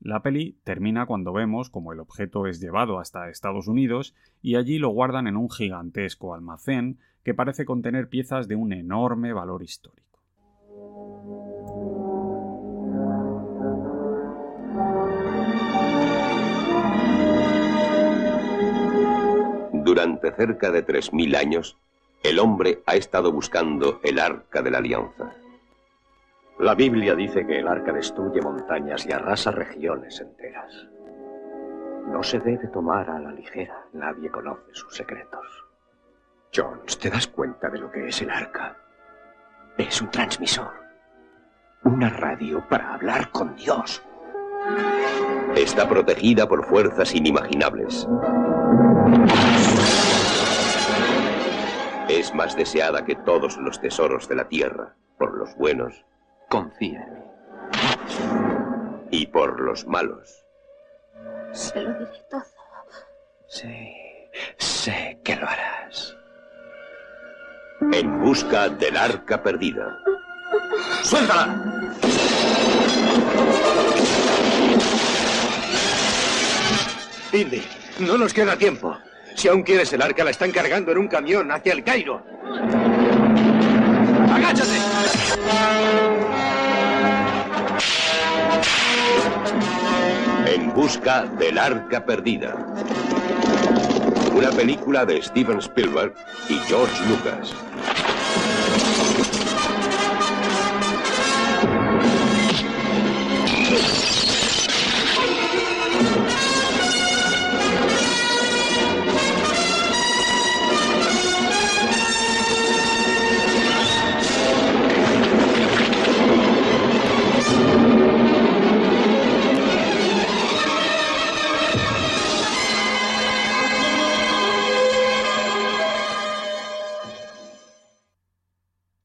La 0.00 0.22
peli 0.22 0.58
termina 0.64 1.06
cuando 1.06 1.32
vemos 1.32 1.70
como 1.70 1.92
el 1.92 2.00
objeto 2.00 2.48
es 2.48 2.60
llevado 2.60 2.98
hasta 2.98 3.30
Estados 3.30 3.68
Unidos 3.68 4.16
y 4.42 4.56
allí 4.56 4.78
lo 4.78 4.88
guardan 4.88 5.28
en 5.28 5.36
un 5.36 5.50
gigantesco 5.50 6.34
almacén 6.34 6.98
que 7.22 7.32
parece 7.32 7.64
contener 7.64 8.08
piezas 8.08 8.48
de 8.48 8.56
un 8.56 8.72
enorme 8.72 9.32
valor 9.32 9.62
histórico. 9.62 10.03
Durante 20.04 20.32
cerca 20.32 20.70
de 20.70 20.84
3.000 20.84 21.34
años, 21.34 21.78
el 22.22 22.38
hombre 22.38 22.82
ha 22.84 22.94
estado 22.94 23.32
buscando 23.32 24.00
el 24.02 24.18
arca 24.18 24.60
de 24.60 24.70
la 24.70 24.76
alianza. 24.76 25.32
La 26.58 26.74
Biblia 26.74 27.14
dice 27.14 27.46
que 27.46 27.60
el 27.60 27.66
arca 27.66 27.90
destruye 27.90 28.42
montañas 28.42 29.06
y 29.06 29.12
arrasa 29.12 29.50
regiones 29.50 30.20
enteras. 30.20 30.86
No 32.06 32.22
se 32.22 32.38
debe 32.38 32.68
tomar 32.68 33.08
a 33.08 33.18
la 33.18 33.32
ligera. 33.32 33.86
Nadie 33.94 34.28
conoce 34.28 34.74
sus 34.74 34.94
secretos. 34.94 35.64
Jones, 36.54 36.98
¿te 36.98 37.08
das 37.08 37.26
cuenta 37.26 37.70
de 37.70 37.78
lo 37.78 37.90
que 37.90 38.06
es 38.06 38.20
el 38.20 38.28
arca? 38.28 38.76
Es 39.78 40.02
un 40.02 40.10
transmisor. 40.10 40.70
Una 41.84 42.10
radio 42.10 42.62
para 42.68 42.92
hablar 42.92 43.30
con 43.30 43.56
Dios. 43.56 44.02
Está 45.56 45.88
protegida 45.88 46.46
por 46.46 46.66
fuerzas 46.66 47.14
inimaginables 47.14 48.06
es 52.24 52.34
más 52.34 52.56
deseada 52.56 53.04
que 53.04 53.16
todos 53.16 53.58
los 53.58 53.78
tesoros 53.82 54.26
de 54.28 54.36
la 54.36 54.48
tierra, 54.48 54.96
por 55.18 55.36
los 55.36 55.54
buenos. 55.56 56.06
Confía 56.48 57.02
en 57.02 57.12
mí. 57.12 57.20
Y 59.10 59.26
por 59.26 59.60
los 59.60 59.86
malos. 59.86 60.42
Se 61.52 61.82
lo 61.82 61.92
diré 61.98 62.24
todo. 62.30 62.42
Sí, 63.46 63.94
sé 64.56 65.20
que 65.22 65.36
lo 65.36 65.46
harás. 65.46 66.16
En 67.92 68.22
busca 68.22 68.70
del 68.70 68.96
arca 68.96 69.42
perdida. 69.42 69.98
¡Suéltala! 71.02 71.62
Indy, 77.34 77.62
no 77.98 78.16
nos 78.16 78.32
queda 78.32 78.56
tiempo. 78.56 78.96
Si 79.34 79.48
aún 79.48 79.62
quieres 79.62 79.92
el 79.92 80.02
arca, 80.02 80.24
la 80.24 80.30
están 80.30 80.52
cargando 80.52 80.92
en 80.92 80.98
un 80.98 81.08
camión 81.08 81.50
hacia 81.50 81.72
el 81.72 81.84
Cairo. 81.84 82.24
¡Agáchate! 84.32 84.70
En 90.46 90.72
busca 90.72 91.24
del 91.38 91.58
arca 91.58 92.04
perdida. 92.04 92.54
Una 94.34 94.50
película 94.50 95.04
de 95.04 95.20
Steven 95.22 95.58
Spielberg 95.58 96.14
y 96.48 96.54
George 96.66 97.04
Lucas. 97.08 97.54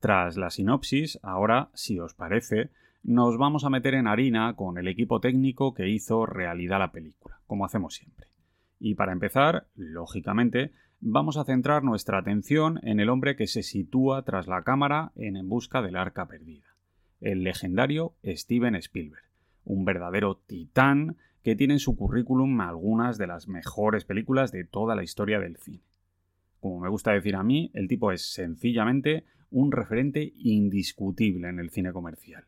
Tras 0.09 0.37
la 0.37 0.49
sinopsis, 0.49 1.19
ahora, 1.21 1.69
si 1.75 1.99
os 1.99 2.15
parece, 2.15 2.71
nos 3.03 3.37
vamos 3.37 3.63
a 3.63 3.69
meter 3.69 3.93
en 3.93 4.07
harina 4.07 4.55
con 4.55 4.79
el 4.79 4.87
equipo 4.87 5.19
técnico 5.19 5.75
que 5.75 5.87
hizo 5.87 6.25
realidad 6.25 6.79
la 6.79 6.91
película, 6.91 7.41
como 7.45 7.63
hacemos 7.63 7.93
siempre. 7.93 8.25
Y 8.79 8.95
para 8.95 9.11
empezar, 9.11 9.67
lógicamente, 9.75 10.71
vamos 10.99 11.37
a 11.37 11.43
centrar 11.43 11.83
nuestra 11.83 12.17
atención 12.17 12.79
en 12.81 12.99
el 12.99 13.09
hombre 13.09 13.35
que 13.35 13.45
se 13.45 13.61
sitúa 13.61 14.23
tras 14.23 14.47
la 14.47 14.63
cámara 14.63 15.11
en 15.15 15.37
En 15.37 15.47
busca 15.47 15.83
del 15.83 15.95
arca 15.95 16.27
perdida, 16.27 16.75
el 17.21 17.43
legendario 17.43 18.15
Steven 18.23 18.73
Spielberg, 18.77 19.29
un 19.63 19.85
verdadero 19.85 20.37
titán 20.37 21.17
que 21.43 21.55
tiene 21.55 21.75
en 21.75 21.79
su 21.79 21.95
currículum 21.95 22.61
algunas 22.61 23.19
de 23.19 23.27
las 23.27 23.47
mejores 23.47 24.05
películas 24.05 24.51
de 24.51 24.63
toda 24.63 24.95
la 24.95 25.03
historia 25.03 25.39
del 25.39 25.57
cine. 25.57 25.83
Como 26.59 26.79
me 26.79 26.89
gusta 26.89 27.11
decir 27.11 27.35
a 27.35 27.43
mí, 27.43 27.69
el 27.75 27.87
tipo 27.87 28.11
es 28.11 28.33
sencillamente 28.33 29.23
un 29.51 29.71
referente 29.71 30.33
indiscutible 30.37 31.49
en 31.49 31.59
el 31.59 31.69
cine 31.69 31.91
comercial. 31.91 32.45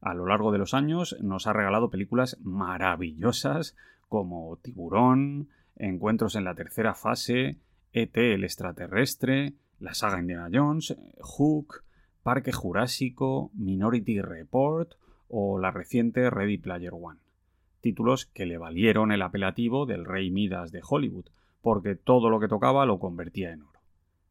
A 0.00 0.14
lo 0.14 0.26
largo 0.26 0.50
de 0.52 0.58
los 0.58 0.74
años 0.74 1.16
nos 1.20 1.46
ha 1.46 1.52
regalado 1.52 1.90
películas 1.90 2.38
maravillosas 2.42 3.76
como 4.08 4.56
Tiburón, 4.62 5.48
Encuentros 5.76 6.36
en 6.36 6.44
la 6.44 6.54
tercera 6.54 6.92
fase, 6.94 7.56
ET 7.94 8.14
el 8.18 8.44
extraterrestre, 8.44 9.54
la 9.78 9.94
saga 9.94 10.20
Indiana 10.20 10.50
Jones, 10.52 10.94
Hook, 11.20 11.84
Parque 12.22 12.52
Jurásico, 12.52 13.50
Minority 13.54 14.20
Report 14.20 14.92
o 15.28 15.58
la 15.58 15.70
reciente 15.70 16.28
Ready 16.28 16.58
Player 16.58 16.92
One. 16.92 17.20
Títulos 17.80 18.26
que 18.26 18.44
le 18.44 18.58
valieron 18.58 19.10
el 19.10 19.22
apelativo 19.22 19.86
del 19.86 20.04
Rey 20.04 20.30
Midas 20.30 20.70
de 20.70 20.82
Hollywood, 20.86 21.30
porque 21.62 21.94
todo 21.94 22.28
lo 22.28 22.40
que 22.40 22.48
tocaba 22.48 22.84
lo 22.84 22.98
convertía 22.98 23.52
en 23.52 23.62
oro. 23.62 23.79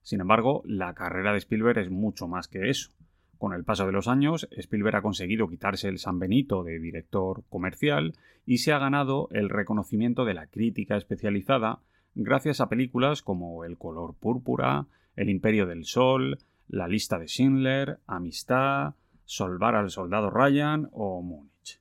Sin 0.02 0.22
embargo, 0.22 0.62
la 0.66 0.94
carrera 0.94 1.32
de 1.32 1.40
Spielberg 1.40 1.80
es 1.80 1.90
mucho 1.90 2.28
más 2.28 2.48
que 2.48 2.70
eso. 2.70 2.92
Con 3.38 3.54
el 3.54 3.64
paso 3.64 3.86
de 3.86 3.94
los 3.94 4.08
años, 4.08 4.48
Spielberg 4.52 4.98
ha 4.98 5.02
conseguido 5.02 5.48
quitarse 5.48 5.88
el 5.88 5.98
San 5.98 6.20
Benito 6.20 6.64
de 6.64 6.78
director 6.80 7.44
comercial 7.50 8.16
y 8.46 8.58
se 8.58 8.74
ha 8.74 8.80
ganado 8.80 9.30
el 9.32 9.50
reconocimiento 9.50 10.26
de 10.26 10.34
la 10.34 10.48
crítica 10.48 10.98
especializada 10.98 11.80
gracias 12.16 12.60
a 12.60 12.68
películas 12.68 13.22
como 13.22 13.64
El 13.64 13.78
color 13.78 14.16
púrpura, 14.16 14.88
El 15.16 15.30
imperio 15.30 15.66
del 15.66 15.86
sol, 15.86 16.40
La 16.68 16.88
lista 16.88 17.18
de 17.18 17.28
Schindler, 17.28 18.00
Amistad, 18.08 18.96
Solvar 19.24 19.76
al 19.76 19.90
soldado 19.90 20.30
Ryan 20.30 20.90
o 20.92 21.22
Múnich. 21.22 21.80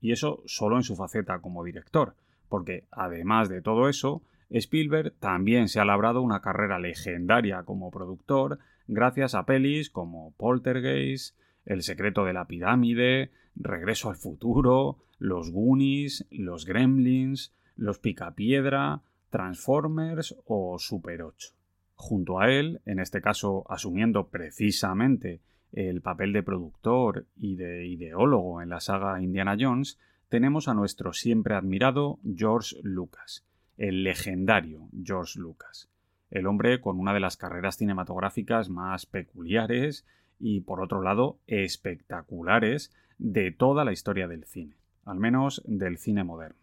Y 0.00 0.12
eso 0.12 0.42
solo 0.46 0.76
en 0.76 0.82
su 0.82 0.96
faceta 0.96 1.38
como 1.38 1.64
director, 1.64 2.16
porque 2.48 2.84
además 2.90 3.48
de 3.48 3.62
todo 3.62 3.88
eso, 3.88 4.20
Spielberg 4.58 5.14
también 5.18 5.68
se 5.68 5.80
ha 5.80 5.84
labrado 5.84 6.20
una 6.20 6.42
carrera 6.42 6.78
legendaria 6.78 7.62
como 7.64 7.90
productor 7.90 8.58
gracias 8.86 9.34
a 9.34 9.46
pelis 9.46 9.90
como 9.90 10.32
Poltergeist, 10.36 11.36
El 11.64 11.82
secreto 11.82 12.24
de 12.24 12.32
la 12.32 12.46
pirámide, 12.46 13.30
Regreso 13.54 14.10
al 14.10 14.16
futuro, 14.16 14.98
Los 15.18 15.50
Goonies, 15.50 16.26
Los 16.30 16.66
Gremlins, 16.66 17.54
Los 17.76 17.98
Picapiedra, 17.98 19.00
Transformers 19.30 20.36
o 20.46 20.78
Super 20.78 21.22
8. 21.22 21.54
Junto 21.94 22.40
a 22.40 22.50
él, 22.50 22.80
en 22.84 22.98
este 22.98 23.22
caso 23.22 23.64
asumiendo 23.70 24.28
precisamente 24.28 25.40
el 25.72 26.02
papel 26.02 26.32
de 26.32 26.42
productor 26.42 27.26
y 27.36 27.56
de 27.56 27.86
ideólogo 27.86 28.60
en 28.60 28.68
la 28.68 28.80
saga 28.80 29.22
Indiana 29.22 29.56
Jones, 29.58 29.98
tenemos 30.28 30.68
a 30.68 30.74
nuestro 30.74 31.12
siempre 31.12 31.54
admirado 31.54 32.18
George 32.36 32.76
Lucas, 32.82 33.44
el 33.82 34.04
legendario 34.04 34.88
George 35.02 35.40
Lucas, 35.40 35.90
el 36.30 36.46
hombre 36.46 36.80
con 36.80 37.00
una 37.00 37.12
de 37.12 37.18
las 37.18 37.36
carreras 37.36 37.78
cinematográficas 37.78 38.68
más 38.68 39.06
peculiares 39.06 40.06
y, 40.38 40.60
por 40.60 40.80
otro 40.80 41.02
lado, 41.02 41.40
espectaculares 41.48 42.92
de 43.18 43.50
toda 43.50 43.84
la 43.84 43.90
historia 43.90 44.28
del 44.28 44.44
cine, 44.44 44.76
al 45.04 45.18
menos 45.18 45.64
del 45.66 45.98
cine 45.98 46.22
moderno. 46.22 46.62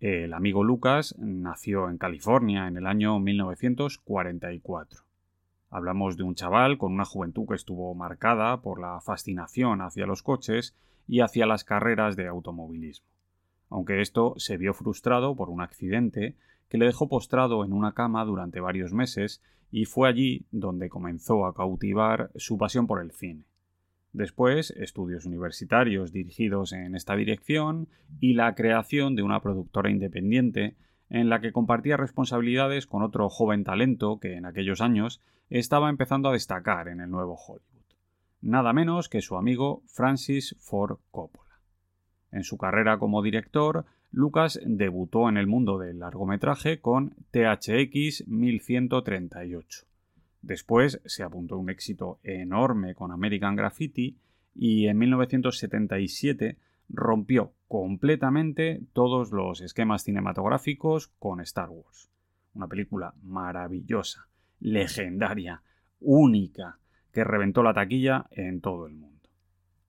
El 0.00 0.34
amigo 0.34 0.64
Lucas 0.64 1.14
nació 1.16 1.88
en 1.88 1.96
California 1.96 2.66
en 2.66 2.76
el 2.76 2.88
año 2.88 3.20
1944. 3.20 5.04
Hablamos 5.70 6.16
de 6.16 6.24
un 6.24 6.34
chaval 6.34 6.76
con 6.76 6.92
una 6.92 7.04
juventud 7.04 7.46
que 7.46 7.54
estuvo 7.54 7.94
marcada 7.94 8.62
por 8.62 8.80
la 8.80 9.00
fascinación 9.00 9.80
hacia 9.80 10.06
los 10.06 10.24
coches 10.24 10.74
y 11.06 11.20
hacia 11.20 11.46
las 11.46 11.62
carreras 11.62 12.16
de 12.16 12.26
automovilismo 12.26 13.15
aunque 13.70 14.00
esto 14.00 14.34
se 14.36 14.56
vio 14.56 14.74
frustrado 14.74 15.34
por 15.36 15.50
un 15.50 15.60
accidente 15.60 16.36
que 16.68 16.78
le 16.78 16.86
dejó 16.86 17.08
postrado 17.08 17.64
en 17.64 17.72
una 17.72 17.92
cama 17.92 18.24
durante 18.24 18.60
varios 18.60 18.92
meses 18.92 19.42
y 19.70 19.84
fue 19.84 20.08
allí 20.08 20.46
donde 20.50 20.88
comenzó 20.88 21.46
a 21.46 21.54
cautivar 21.54 22.30
su 22.36 22.58
pasión 22.58 22.86
por 22.86 23.00
el 23.00 23.12
cine. 23.12 23.44
Después, 24.12 24.70
estudios 24.70 25.26
universitarios 25.26 26.10
dirigidos 26.10 26.72
en 26.72 26.94
esta 26.94 27.16
dirección 27.16 27.88
y 28.18 28.32
la 28.32 28.54
creación 28.54 29.14
de 29.14 29.22
una 29.22 29.40
productora 29.40 29.90
independiente 29.90 30.74
en 31.10 31.28
la 31.28 31.40
que 31.40 31.52
compartía 31.52 31.96
responsabilidades 31.96 32.86
con 32.86 33.02
otro 33.02 33.28
joven 33.28 33.62
talento 33.62 34.18
que 34.18 34.34
en 34.34 34.46
aquellos 34.46 34.80
años 34.80 35.20
estaba 35.50 35.90
empezando 35.90 36.28
a 36.28 36.32
destacar 36.32 36.88
en 36.88 37.00
el 37.00 37.10
nuevo 37.10 37.36
Hollywood. 37.36 37.84
Nada 38.40 38.72
menos 38.72 39.08
que 39.08 39.20
su 39.20 39.36
amigo 39.36 39.82
Francis 39.86 40.56
Ford 40.60 40.98
Coppola. 41.10 41.45
En 42.36 42.44
su 42.44 42.58
carrera 42.58 42.98
como 42.98 43.22
director, 43.22 43.86
Lucas 44.12 44.60
debutó 44.62 45.30
en 45.30 45.38
el 45.38 45.46
mundo 45.46 45.78
del 45.78 46.00
largometraje 46.00 46.82
con 46.82 47.14
THX 47.30 48.28
1138. 48.28 49.86
Después 50.42 51.00
se 51.06 51.22
apuntó 51.22 51.56
un 51.56 51.70
éxito 51.70 52.20
enorme 52.22 52.94
con 52.94 53.10
American 53.10 53.56
Graffiti 53.56 54.18
y 54.54 54.86
en 54.86 54.98
1977 54.98 56.58
rompió 56.90 57.54
completamente 57.68 58.82
todos 58.92 59.32
los 59.32 59.62
esquemas 59.62 60.02
cinematográficos 60.02 61.08
con 61.18 61.40
Star 61.40 61.70
Wars. 61.70 62.10
Una 62.52 62.66
película 62.66 63.14
maravillosa, 63.22 64.28
legendaria, 64.60 65.62
única, 66.00 66.80
que 67.14 67.24
reventó 67.24 67.62
la 67.62 67.72
taquilla 67.72 68.26
en 68.30 68.60
todo 68.60 68.86
el 68.86 68.92
mundo. 68.92 69.15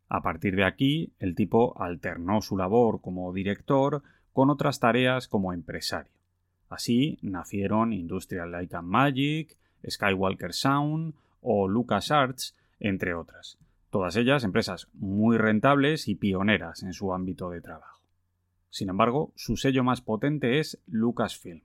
A 0.10 0.22
partir 0.22 0.56
de 0.56 0.64
aquí, 0.64 1.12
el 1.20 1.36
tipo 1.36 1.80
alternó 1.82 2.42
su 2.42 2.58
labor 2.58 3.02
como 3.02 3.32
director 3.34 4.04
con 4.32 4.50
otras 4.50 4.80
tareas 4.80 5.28
como 5.28 5.54
empresario. 5.54 6.12
Así 6.70 7.18
nacieron 7.22 7.94
Industrial 7.94 8.52
Light 8.52 8.74
and 8.74 8.88
Magic, 8.88 9.58
Skywalker 9.90 10.54
Sound 10.54 11.14
o 11.42 11.68
LucasArts, 11.68 12.56
entre 12.80 13.14
otras. 13.14 13.58
Todas 13.90 14.16
ellas 14.16 14.44
empresas 14.44 14.88
muy 14.94 15.38
rentables 15.38 16.08
y 16.08 16.16
pioneras 16.16 16.84
en 16.84 16.94
su 16.94 17.14
ámbito 17.14 17.50
de 17.50 17.62
trabajo. 17.62 18.02
Sin 18.70 18.90
embargo, 18.90 19.32
su 19.36 19.56
sello 19.56 19.84
más 19.84 20.02
potente 20.02 20.60
es 20.60 20.80
Lucasfilm, 20.88 21.62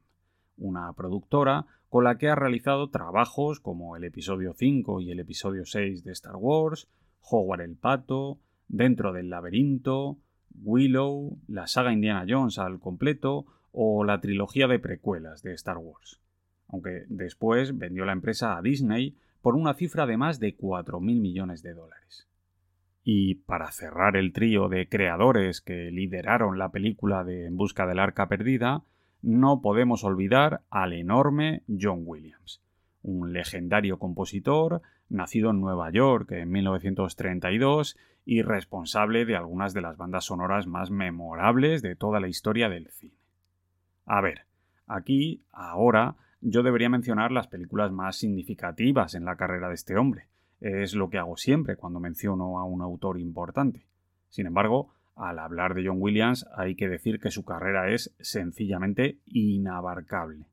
una 0.57 0.93
productora 0.93 1.67
con 1.89 2.05
la 2.05 2.17
que 2.17 2.29
ha 2.29 2.35
realizado 2.35 2.89
trabajos 2.89 3.61
como 3.61 3.97
el 3.97 4.05
episodio 4.05 4.55
5 4.55 5.01
y 5.01 5.11
el 5.11 5.21
episodio 5.21 5.67
6 5.67 6.05
de 6.05 6.13
Star 6.13 6.37
Wars, 6.37 6.89
Howard 7.31 7.63
el 7.63 7.77
Pato, 7.77 8.39
Dentro 8.69 9.13
del 9.13 9.29
Laberinto, 9.29 10.19
Willow, 10.63 11.39
la 11.47 11.67
saga 11.67 11.93
Indiana 11.93 12.25
Jones 12.27 12.59
al 12.59 12.81
completo 12.81 13.45
o 13.71 14.05
la 14.05 14.21
trilogía 14.21 14.67
de 14.67 14.79
precuelas 14.79 15.43
de 15.43 15.53
Star 15.55 15.79
Wars. 15.79 16.21
Aunque 16.69 17.05
después 17.09 17.77
vendió 17.77 18.05
la 18.05 18.13
empresa 18.13 18.57
a 18.57 18.63
Disney 18.63 19.17
por 19.43 19.57
una 19.57 19.75
cifra 19.75 20.07
de 20.07 20.17
más 20.17 20.41
de 20.41 20.57
4.000 20.57 21.01
millones 21.01 21.63
de 21.63 21.75
dólares. 21.75 22.29
Y 23.05 23.35
para 23.35 23.71
cerrar 23.73 24.17
el 24.17 24.33
trío 24.33 24.69
de 24.69 24.89
creadores 24.89 25.61
que 25.61 25.91
lideraron 25.91 26.59
la 26.59 26.71
película 26.71 27.25
de 27.25 27.47
En 27.47 27.57
busca 27.57 27.87
del 27.87 27.99
arca 27.99 28.29
perdida, 28.29 28.85
no 29.21 29.61
podemos 29.61 30.05
olvidar 30.05 30.63
al 30.71 30.93
enorme 30.93 31.63
John 31.69 32.03
Williams, 32.05 32.62
un 33.03 33.33
legendario 33.33 33.99
compositor, 33.99 34.83
nacido 35.09 35.51
en 35.51 35.61
Nueva 35.61 35.91
York 35.91 36.33
en 36.33 36.51
1932 36.51 37.97
y 38.25 38.43
responsable 38.43 39.25
de 39.25 39.37
algunas 39.37 39.75
de 39.75 39.81
las 39.81 39.97
bandas 39.97 40.27
sonoras 40.27 40.67
más 40.67 40.91
memorables 40.91 41.83
de 41.83 41.97
toda 41.97 42.21
la 42.21 42.29
historia 42.29 42.69
del 42.69 42.89
cine. 42.89 43.19
A 44.07 44.21
ver, 44.21 44.47
aquí, 44.87 45.43
ahora, 45.53 46.17
yo 46.41 46.63
debería 46.63 46.89
mencionar 46.89 47.33
las 47.33 47.49
películas 47.49 47.93
más 47.93 48.17
significativas 48.17 49.15
en 49.15 49.25
la 49.25 49.37
carrera 49.37 49.69
de 49.69 49.75
este 49.75 49.97
hombre. 49.97 50.27
Es 50.61 50.95
lo 50.95 51.11
que 51.11 51.19
hago 51.19 51.37
siempre 51.37 51.77
cuando 51.77 52.01
menciono 52.01 52.59
a 52.59 52.65
un 52.65 52.83
autor 52.83 53.19
importante. 53.19 53.87
Sin 54.29 54.47
embargo, 54.47 54.95
al 55.17 55.39
hablar 55.39 55.75
de 55.75 55.87
John 55.87 55.99
Williams 56.01 56.47
hay 56.57 56.75
que 56.75 56.89
decir 56.89 57.21
que 57.21 57.31
su 57.31 57.45
carrera 57.45 57.93
es 57.93 58.15
sencillamente 58.21 59.19
inabarcable. 59.27 60.47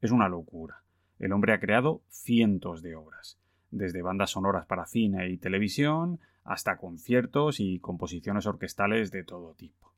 Es 0.00 0.12
una 0.12 0.28
locura. 0.28 0.83
El 1.18 1.32
hombre 1.32 1.52
ha 1.52 1.60
creado 1.60 2.02
cientos 2.08 2.82
de 2.82 2.96
obras, 2.96 3.38
desde 3.70 4.02
bandas 4.02 4.30
sonoras 4.30 4.66
para 4.66 4.86
cine 4.86 5.28
y 5.30 5.38
televisión 5.38 6.20
hasta 6.44 6.76
conciertos 6.76 7.60
y 7.60 7.78
composiciones 7.78 8.46
orquestales 8.46 9.10
de 9.10 9.24
todo 9.24 9.54
tipo. 9.54 9.92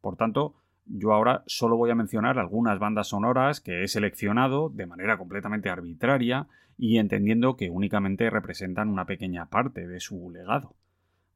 Por 0.00 0.16
tanto, 0.16 0.54
yo 0.86 1.12
ahora 1.12 1.42
solo 1.46 1.76
voy 1.76 1.90
a 1.90 1.94
mencionar 1.94 2.38
algunas 2.38 2.78
bandas 2.78 3.08
sonoras 3.08 3.60
que 3.60 3.82
he 3.82 3.88
seleccionado 3.88 4.68
de 4.68 4.86
manera 4.86 5.16
completamente 5.16 5.68
arbitraria 5.68 6.48
y 6.76 6.98
entendiendo 6.98 7.56
que 7.56 7.70
únicamente 7.70 8.28
representan 8.30 8.88
una 8.88 9.04
pequeña 9.04 9.46
parte 9.46 9.86
de 9.86 10.00
su 10.00 10.30
legado. 10.30 10.74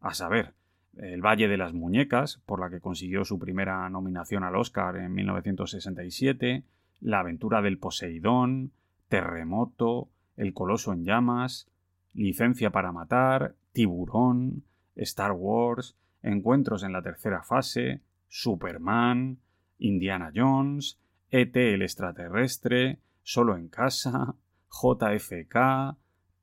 A 0.00 0.14
saber, 0.14 0.54
El 0.96 1.24
Valle 1.24 1.48
de 1.48 1.56
las 1.56 1.72
Muñecas, 1.72 2.42
por 2.46 2.60
la 2.60 2.70
que 2.70 2.80
consiguió 2.80 3.24
su 3.24 3.38
primera 3.38 3.88
nominación 3.88 4.44
al 4.44 4.56
Oscar 4.56 4.96
en 4.96 5.14
1967, 5.14 6.64
La 7.00 7.20
aventura 7.20 7.62
del 7.62 7.78
Poseidón, 7.78 8.72
Terremoto, 9.08 10.08
El 10.36 10.52
Coloso 10.52 10.92
en 10.92 11.04
Llamas, 11.04 11.68
Licencia 12.14 12.70
para 12.70 12.92
Matar, 12.92 13.54
Tiburón, 13.72 14.64
Star 14.96 15.32
Wars, 15.32 15.96
Encuentros 16.22 16.82
en 16.82 16.92
la 16.92 17.02
tercera 17.02 17.42
fase, 17.42 18.00
Superman, 18.28 19.38
Indiana 19.78 20.32
Jones, 20.34 20.98
ET 21.30 21.56
el 21.56 21.82
extraterrestre, 21.82 22.98
Solo 23.22 23.56
en 23.56 23.68
casa, 23.68 24.36
JFK, 24.70 25.96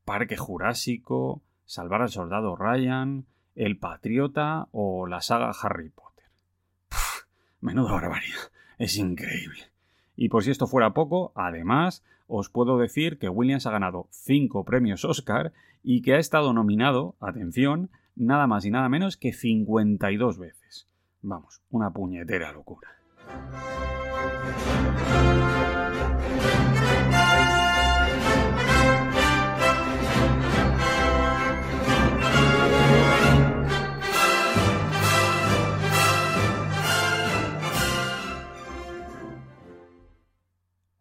Parque 0.06 0.38
Jurásico, 0.38 1.41
Salvar 1.65 2.02
al 2.02 2.10
Soldado 2.10 2.56
Ryan, 2.56 3.26
El 3.56 3.78
Patriota 3.78 4.67
o 4.71 5.08
la 5.08 5.21
saga 5.21 5.52
Harry 5.62 5.89
Potter. 5.89 6.26
menudo 7.62 7.93
barbaridad, 7.93 8.52
es 8.78 8.97
increíble. 8.97 9.72
Y 10.15 10.30
por 10.30 10.43
si 10.43 10.52
esto 10.52 10.67
fuera 10.67 10.93
poco, 10.93 11.32
además, 11.36 12.04
os 12.28 12.49
puedo 12.49 12.78
decir 12.78 13.17
que 13.17 13.30
Williams 13.30 13.65
ha 13.65 13.71
ganado 13.71 14.08
5 14.12 14.63
premios 14.63 15.06
Oscar 15.06 15.54
y 15.84 16.02
que 16.02 16.13
ha 16.13 16.19
estado 16.19 16.54
nominado, 16.54 17.15
atención, 17.19 17.89
nada 18.15 18.47
más 18.47 18.65
y 18.65 18.71
nada 18.71 18.89
menos 18.89 19.17
que 19.17 19.34
52 19.34 20.38
veces. 20.38 20.88
Vamos, 21.21 21.62
una 21.69 21.91
puñetera 21.91 22.52
locura. 22.52 22.89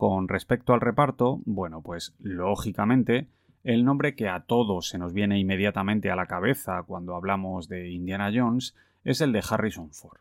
Con 0.02 0.26
respecto 0.26 0.72
al 0.74 0.80
reparto, 0.80 1.42
bueno, 1.44 1.80
pues 1.80 2.12
lógicamente 2.18 3.28
el 3.62 3.84
nombre 3.84 4.16
que 4.16 4.28
a 4.28 4.40
todos 4.40 4.88
se 4.88 4.98
nos 4.98 5.12
viene 5.12 5.38
inmediatamente 5.38 6.10
a 6.10 6.16
la 6.16 6.26
cabeza 6.26 6.82
cuando 6.82 7.14
hablamos 7.14 7.68
de 7.68 7.88
Indiana 7.88 8.32
Jones 8.34 8.74
es 9.04 9.20
el 9.20 9.30
de 9.30 9.44
Harrison 9.48 9.92
Ford. 9.92 10.18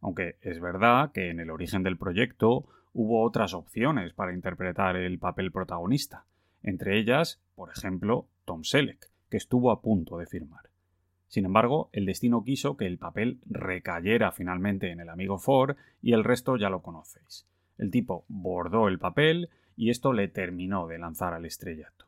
Aunque 0.00 0.36
es 0.40 0.58
verdad 0.58 1.12
que 1.12 1.28
en 1.28 1.38
el 1.38 1.50
origen 1.50 1.82
del 1.82 1.98
proyecto 1.98 2.64
hubo 2.94 3.22
otras 3.22 3.52
opciones 3.52 4.14
para 4.14 4.32
interpretar 4.32 4.96
el 4.96 5.18
papel 5.18 5.52
protagonista, 5.52 6.24
entre 6.62 6.98
ellas, 6.98 7.42
por 7.54 7.68
ejemplo, 7.68 8.26
Tom 8.46 8.64
Selleck, 8.64 9.10
que 9.28 9.36
estuvo 9.36 9.70
a 9.70 9.82
punto 9.82 10.16
de 10.16 10.24
firmar. 10.24 10.70
Sin 11.28 11.44
embargo, 11.44 11.90
el 11.92 12.06
destino 12.06 12.42
quiso 12.42 12.78
que 12.78 12.86
el 12.86 12.96
papel 12.96 13.38
recayera 13.44 14.32
finalmente 14.32 14.90
en 14.90 15.00
el 15.00 15.10
amigo 15.10 15.36
Ford 15.36 15.76
y 16.00 16.14
el 16.14 16.24
resto 16.24 16.56
ya 16.56 16.70
lo 16.70 16.80
conocéis. 16.80 17.50
El 17.80 17.90
tipo 17.90 18.26
bordó 18.28 18.88
el 18.88 18.98
papel 18.98 19.48
y 19.74 19.88
esto 19.88 20.12
le 20.12 20.28
terminó 20.28 20.86
de 20.86 20.98
lanzar 20.98 21.32
al 21.32 21.46
estrellato. 21.46 22.04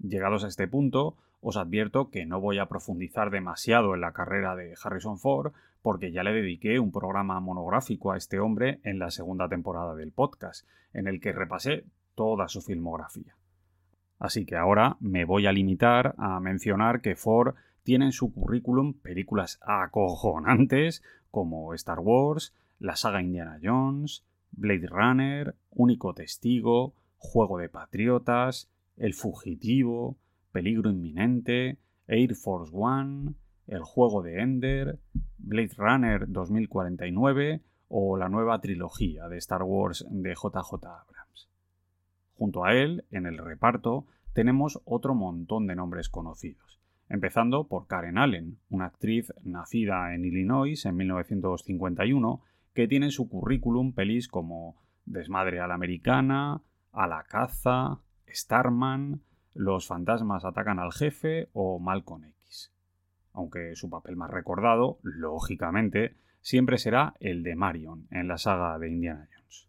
Llegados 0.00 0.42
a 0.42 0.48
este 0.48 0.66
punto, 0.66 1.16
os 1.40 1.56
advierto 1.56 2.10
que 2.10 2.26
no 2.26 2.40
voy 2.40 2.58
a 2.58 2.66
profundizar 2.66 3.30
demasiado 3.30 3.94
en 3.94 4.00
la 4.00 4.12
carrera 4.12 4.56
de 4.56 4.74
Harrison 4.82 5.20
Ford 5.20 5.52
porque 5.82 6.10
ya 6.10 6.24
le 6.24 6.32
dediqué 6.32 6.80
un 6.80 6.90
programa 6.90 7.38
monográfico 7.38 8.10
a 8.10 8.16
este 8.16 8.40
hombre 8.40 8.80
en 8.82 8.98
la 8.98 9.12
segunda 9.12 9.48
temporada 9.48 9.94
del 9.94 10.10
podcast, 10.10 10.66
en 10.92 11.06
el 11.06 11.20
que 11.20 11.32
repasé 11.32 11.84
toda 12.16 12.48
su 12.48 12.60
filmografía. 12.60 13.36
Así 14.18 14.44
que 14.46 14.56
ahora 14.56 14.96
me 14.98 15.24
voy 15.24 15.46
a 15.46 15.52
limitar 15.52 16.16
a 16.18 16.40
mencionar 16.40 17.02
que 17.02 17.14
Ford 17.14 17.54
tiene 17.84 18.06
en 18.06 18.12
su 18.12 18.34
currículum 18.34 18.94
películas 18.94 19.60
acojonantes 19.62 21.04
como 21.30 21.72
Star 21.74 22.00
Wars, 22.00 22.52
la 22.80 22.96
saga 22.96 23.22
Indiana 23.22 23.60
Jones, 23.62 24.24
Blade 24.52 24.86
Runner, 24.88 25.54
Único 25.70 26.14
Testigo, 26.14 26.94
Juego 27.16 27.58
de 27.58 27.68
Patriotas, 27.68 28.70
El 28.96 29.14
Fugitivo, 29.14 30.16
Peligro 30.52 30.90
Inminente, 30.90 31.78
Air 32.06 32.34
Force 32.34 32.72
One, 32.74 33.34
El 33.66 33.82
Juego 33.82 34.22
de 34.22 34.40
Ender, 34.40 34.98
Blade 35.38 35.74
Runner 35.76 36.24
2049 36.28 37.60
o 37.88 38.16
la 38.16 38.28
nueva 38.28 38.60
trilogía 38.60 39.28
de 39.28 39.38
Star 39.38 39.62
Wars 39.62 40.06
de 40.10 40.30
JJ 40.30 40.74
Abrams. 40.84 41.48
Junto 42.36 42.64
a 42.64 42.74
él, 42.74 43.04
en 43.10 43.26
el 43.26 43.38
reparto, 43.38 44.06
tenemos 44.32 44.80
otro 44.84 45.14
montón 45.14 45.66
de 45.66 45.74
nombres 45.74 46.08
conocidos, 46.08 46.78
empezando 47.08 47.66
por 47.66 47.86
Karen 47.86 48.18
Allen, 48.18 48.58
una 48.70 48.86
actriz 48.86 49.32
nacida 49.42 50.14
en 50.14 50.24
Illinois 50.24 50.84
en 50.86 50.96
1951 50.96 52.40
que 52.78 52.86
tiene 52.86 53.06
en 53.06 53.12
su 53.12 53.28
currículum 53.28 53.92
pelis 53.92 54.28
como 54.28 54.76
Desmadre 55.04 55.58
a 55.58 55.66
la 55.66 55.74
Americana, 55.74 56.62
A 56.92 57.08
la 57.08 57.24
Caza, 57.24 57.98
Starman, 58.28 59.20
Los 59.52 59.88
fantasmas 59.88 60.44
atacan 60.44 60.78
al 60.78 60.92
jefe 60.92 61.48
o 61.52 61.80
Malcolm 61.80 62.22
X. 62.22 62.72
Aunque 63.32 63.74
su 63.74 63.90
papel 63.90 64.14
más 64.14 64.30
recordado, 64.30 65.00
lógicamente, 65.02 66.14
siempre 66.40 66.78
será 66.78 67.14
el 67.18 67.42
de 67.42 67.56
Marion 67.56 68.06
en 68.12 68.28
la 68.28 68.38
saga 68.38 68.78
de 68.78 68.88
Indiana 68.88 69.28
Jones. 69.34 69.68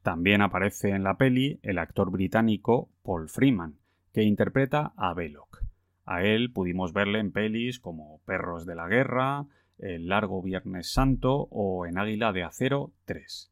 También 0.00 0.40
aparece 0.40 0.88
en 0.92 1.04
la 1.04 1.18
peli 1.18 1.60
el 1.62 1.76
actor 1.76 2.10
británico 2.10 2.88
Paul 3.02 3.28
Freeman, 3.28 3.80
que 4.14 4.22
interpreta 4.22 4.94
a 4.96 5.12
Belloc. 5.12 5.62
A 6.06 6.22
él 6.22 6.54
pudimos 6.54 6.94
verle 6.94 7.18
en 7.18 7.32
pelis 7.32 7.78
como 7.78 8.22
Perros 8.24 8.64
de 8.64 8.76
la 8.76 8.88
Guerra, 8.88 9.44
El 9.78 10.08
Largo 10.08 10.42
Viernes 10.42 10.92
Santo 10.92 11.48
o 11.50 11.86
En 11.86 11.98
Águila 11.98 12.32
de 12.32 12.42
Acero 12.42 12.92
3. 13.04 13.50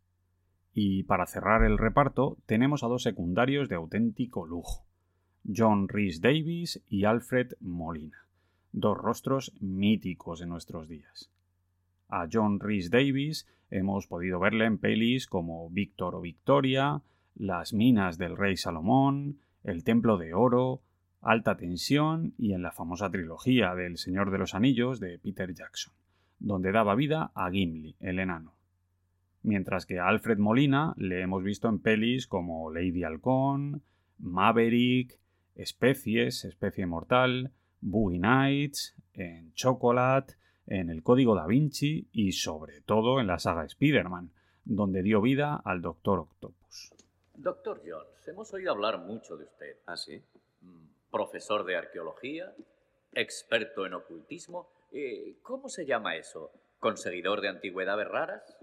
Y 0.75 1.05
para 1.05 1.27
cerrar 1.27 1.63
el 1.63 1.79
reparto 1.79 2.37
tenemos 2.47 2.83
a 2.83 2.89
dos 2.89 3.03
secundarios 3.03 3.69
de 3.69 3.77
auténtico 3.77 4.47
lujo, 4.47 4.85
John 5.47 5.89
Rhys 5.89 6.21
Davis 6.21 6.83
y 6.89 7.05
Alfred 7.05 7.53
Molina, 7.61 8.27
dos 8.73 8.99
rostros 8.99 9.53
míticos 9.61 10.41
de 10.41 10.47
nuestros 10.47 10.89
días. 10.89 11.31
A 12.09 12.29
John 12.31 12.61
Rhys 12.61 12.91
Davis 12.91 13.49
hemos 13.71 14.07
podido 14.07 14.39
verle 14.39 14.67
en 14.67 14.79
pelis 14.79 15.27
como 15.27 15.71
Víctor 15.71 16.15
o 16.15 16.21
Victoria, 16.21 17.03
Las 17.35 17.73
minas 17.73 18.19
del 18.19 18.37
rey 18.37 18.57
Salomón, 18.57 19.39
El 19.65 19.85
templo 19.85 20.19
de 20.19 20.35
oro, 20.35 20.83
Alta 21.21 21.57
tensión 21.57 22.35
y 22.39 22.53
en 22.53 22.63
la 22.63 22.71
famosa 22.71 23.11
trilogía 23.11 23.75
del 23.75 23.99
Señor 23.99 24.31
de 24.31 24.39
los 24.39 24.55
Anillos 24.55 25.01
de 25.01 25.19
Peter 25.19 25.53
Jackson, 25.53 25.93
donde 26.39 26.73
daba 26.73 26.95
vida 26.95 27.33
a 27.35 27.51
Gimli, 27.51 27.97
el 28.01 28.19
enano. 28.19 28.55
Mientras 29.43 29.87
que 29.87 29.99
a 29.99 30.09
Alfred 30.09 30.39
Molina 30.39 30.95
le 30.97 31.23
hemos 31.23 31.43
visto 31.43 31.69
en 31.69 31.79
pelis 31.79 32.27
como 32.27 32.71
Lady 32.73 33.05
Halcón, 33.05 33.83
Maverick, 34.19 35.21
Especies, 35.55 36.45
Especie 36.45 36.87
Mortal, 36.87 37.53
Boogie 37.81 38.19
Nights, 38.19 38.97
en 39.15 39.53
Chocolate, 39.55 40.35
en 40.67 40.91
el 40.91 41.03
Código 41.03 41.35
da 41.35 41.47
Vinci 41.47 42.09
y 42.13 42.33
sobre 42.33 42.81
todo 42.81 43.21
en 43.21 43.27
la 43.27 43.39
saga 43.39 43.65
Spider-Man, 43.65 44.33
donde 44.65 45.03
dio 45.03 45.21
vida 45.21 45.61
al 45.65 45.81
Doctor 45.81 46.19
Octopus. 46.21 46.93
Doctor 47.35 47.83
Jones, 47.87 48.27
hemos 48.27 48.53
oído 48.53 48.73
hablar 48.73 48.99
mucho 48.99 49.37
de 49.37 49.45
usted. 49.45 49.77
¿Ah, 49.87 49.97
sí? 49.97 50.23
Mm, 50.63 50.87
Profesor 51.11 51.65
de 51.65 51.77
arqueología, 51.77 52.53
experto 53.13 53.87
en 53.87 53.95
ocultismo. 53.95 54.69
Eh, 54.93 55.39
¿Cómo 55.43 55.69
se 55.69 55.87
llama 55.87 56.17
eso? 56.17 56.53
¿Conseguidor 56.79 57.41
de 57.41 57.49
antigüedades 57.49 58.09
raras? 58.09 58.57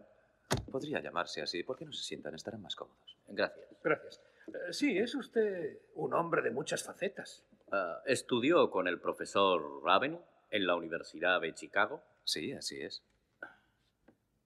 Podría 0.71 0.99
llamarse 0.99 1.41
así. 1.41 1.63
¿Por 1.63 1.77
qué 1.77 1.86
no 1.86 1.93
se 1.93 2.03
sientan? 2.03 2.36
Estarán 2.36 2.62
más 2.62 2.75
cómodos. 2.75 3.17
Gracias. 3.27 3.65
Gracias. 3.83 4.21
Eh, 4.47 4.73
sí, 4.73 4.97
es 4.97 5.15
usted 5.15 5.79
un 5.95 6.13
hombre 6.13 6.41
de 6.41 6.51
muchas 6.51 6.83
facetas. 6.83 7.43
Ah, 7.71 8.01
¿Estudió 8.05 8.69
con 8.69 8.88
el 8.88 8.99
profesor 8.99 9.83
Raven 9.83 10.19
en 10.51 10.67
la 10.67 10.75
Universidad 10.75 11.41
de 11.41 11.53
Chicago? 11.53 12.03
Sí, 12.23 12.53
así 12.53 12.81
es. 12.81 13.03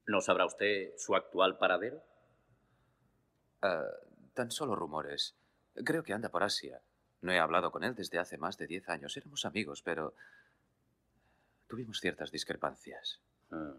¿No 0.06 0.22
sabrá 0.22 0.46
usted 0.46 0.94
su 0.98 1.16
actual 1.16 1.58
paradero? 1.58 2.02
Ah, 3.62 3.84
tan 4.34 4.52
solo 4.52 4.76
rumores. 4.76 5.36
Creo 5.84 6.04
que 6.04 6.14
anda 6.14 6.30
por 6.30 6.44
Asia. 6.44 6.82
No 7.22 7.32
he 7.32 7.40
hablado 7.40 7.72
con 7.72 7.84
él 7.84 7.96
desde 7.96 8.20
hace 8.20 8.38
más 8.38 8.58
de 8.58 8.68
diez 8.68 8.88
años. 8.90 9.18
Éramos 9.18 9.46
amigos, 9.46 9.82
pero 9.82 10.14
tuvimos 11.68 12.00
ciertas 12.00 12.32
discrepancias. 12.32 13.22
Ah. 13.52 13.78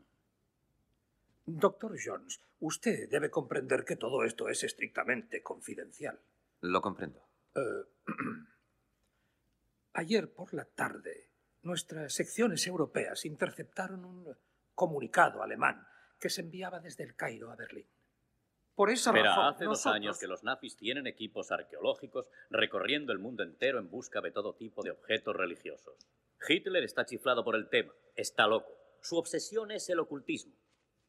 Doctor 1.46 1.96
Jones, 2.03 2.40
usted 2.61 3.09
debe 3.09 3.31
comprender 3.31 3.85
que 3.85 3.96
todo 3.96 4.22
esto 4.24 4.48
es 4.48 4.64
estrictamente 4.64 5.42
confidencial. 5.42 6.20
Lo 6.61 6.83
comprendo. 6.83 7.27
Eh, 7.55 7.85
ayer 9.94 10.33
por 10.33 10.53
la 10.53 10.66
tarde, 10.66 11.31
nuestras 11.62 12.12
secciones 12.12 12.66
europeas 12.66 13.24
interceptaron 13.24 14.05
un 14.05 14.37
comunicado 14.74 15.42
alemán 15.42 15.87
que 16.20 16.29
se 16.29 16.42
enviaba 16.42 16.81
desde 16.81 17.05
el 17.05 17.16
Cairo 17.16 17.51
a 17.51 17.57
Berlín. 17.57 17.87
Por 18.74 18.90
esa 18.90 19.12
Pero 19.12 19.24
razón, 19.24 19.44
hace 19.46 19.64
dos 19.64 19.87
años 19.87 20.18
que 20.20 20.29
los 20.29 20.44
nazis 20.44 20.77
tienen 20.77 21.07
equipos 21.07 21.51
arqueológicos 21.51 22.31
recorriendo 22.51 23.12
el 23.12 23.18
mundo 23.18 23.42
entero 23.42 23.79
en 23.79 23.90
busca 23.90 24.20
de 24.20 24.31
todo 24.31 24.55
tipo 24.55 24.83
de 24.83 24.92
objetos 24.92 25.35
religiosos. 25.35 26.07
Hitler 26.46 26.85
está 26.85 27.05
chiflado 27.05 27.44
por 27.44 27.57
el 27.57 27.68
tema, 27.68 27.92
está 28.14 28.46
loco. 28.46 28.72
Su 29.01 29.16
obsesión 29.16 29.70
es 29.70 29.88
el 29.88 30.01
ocultismo. 30.01 30.55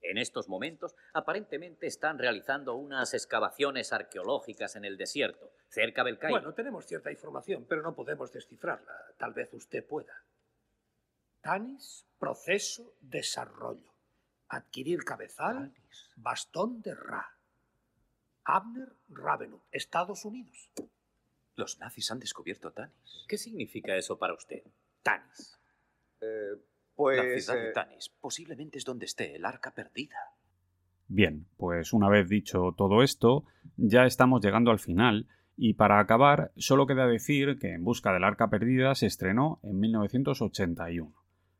En 0.01 0.17
estos 0.17 0.47
momentos, 0.47 0.95
aparentemente 1.13 1.85
están 1.87 2.17
realizando 2.17 2.75
unas 2.75 3.13
excavaciones 3.13 3.91
arqueológicas 3.91 4.75
en 4.75 4.85
el 4.85 4.97
desierto, 4.97 5.51
cerca 5.67 6.03
del 6.03 6.17
Cairo. 6.17 6.37
Bueno, 6.37 6.53
tenemos 6.53 6.85
cierta 6.85 7.11
información, 7.11 7.65
pero 7.67 7.81
no 7.81 7.95
podemos 7.95 8.31
descifrarla. 8.31 8.93
Tal 9.17 9.33
vez 9.33 9.53
usted 9.53 9.85
pueda. 9.85 10.13
Tanis, 11.41 12.05
proceso, 12.17 12.95
desarrollo. 13.01 13.93
Adquirir 14.47 15.03
cabezal, 15.03 15.73
bastón 16.15 16.81
de 16.81 16.95
Ra. 16.95 17.37
Abner 18.45 18.95
Ravenut, 19.09 19.63
Estados 19.71 20.25
Unidos. 20.25 20.71
Los 21.55 21.77
nazis 21.77 22.09
han 22.09 22.19
descubierto 22.19 22.71
Tanis. 22.71 23.25
¿Qué 23.27 23.37
significa 23.37 23.95
eso 23.95 24.17
para 24.17 24.33
usted? 24.33 24.63
Tanis. 25.03 25.59
Pues. 26.95 27.17
la 27.17 27.39
ciudad 27.39 27.61
de 27.61 27.69
eh, 27.69 27.73
Tanis 27.73 28.09
posiblemente 28.19 28.77
es 28.77 28.85
donde 28.85 29.05
esté 29.05 29.35
el 29.35 29.45
arca 29.45 29.71
perdida. 29.73 30.17
Bien, 31.07 31.47
pues 31.57 31.93
una 31.93 32.07
vez 32.07 32.29
dicho 32.29 32.73
todo 32.77 33.01
esto, 33.01 33.45
ya 33.77 34.05
estamos 34.05 34.41
llegando 34.43 34.69
al 34.69 34.79
final 34.79 35.27
y 35.57 35.73
para 35.73 35.99
acabar 35.99 36.51
solo 36.55 36.87
queda 36.87 37.07
decir 37.07 37.57
que 37.59 37.73
En 37.73 37.83
Busca 37.83 38.13
del 38.13 38.23
Arca 38.23 38.49
Perdida 38.49 38.95
se 38.95 39.07
estrenó 39.07 39.59
en 39.63 39.79
1981, 39.79 41.11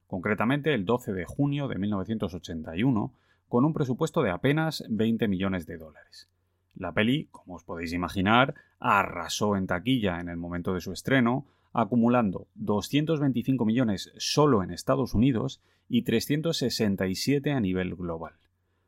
concretamente 0.08 0.73
el 0.73 0.86
12 0.86 1.12
de 1.13 1.25
junio 1.25 1.67
de 1.67 1.80
1981, 1.80 3.13
con 3.49 3.65
un 3.65 3.73
presupuesto 3.73 4.21
de 4.21 4.32
apenas 4.32 4.86
20 4.88 5.28
millones 5.28 5.65
de 5.65 5.78
dólares. 5.78 6.30
La 6.75 6.93
peli, 6.93 7.28
como 7.32 7.56
os 7.56 7.63
podéis 7.65 7.91
imaginar, 7.91 8.56
arrasó 8.80 9.58
en 9.58 9.67
taquilla 9.67 10.21
en 10.21 10.30
el 10.30 10.38
momento 10.38 10.73
de 10.73 10.80
su 10.80 10.93
estreno, 10.93 11.45
acumulando 11.73 12.47
225 12.55 13.65
millones 13.65 14.12
solo 14.17 14.63
en 14.63 14.71
Estados 14.71 15.13
Unidos 15.13 15.62
y 15.88 16.03
367 16.03 17.51
a 17.51 17.60
nivel 17.60 17.95
global. 17.95 18.34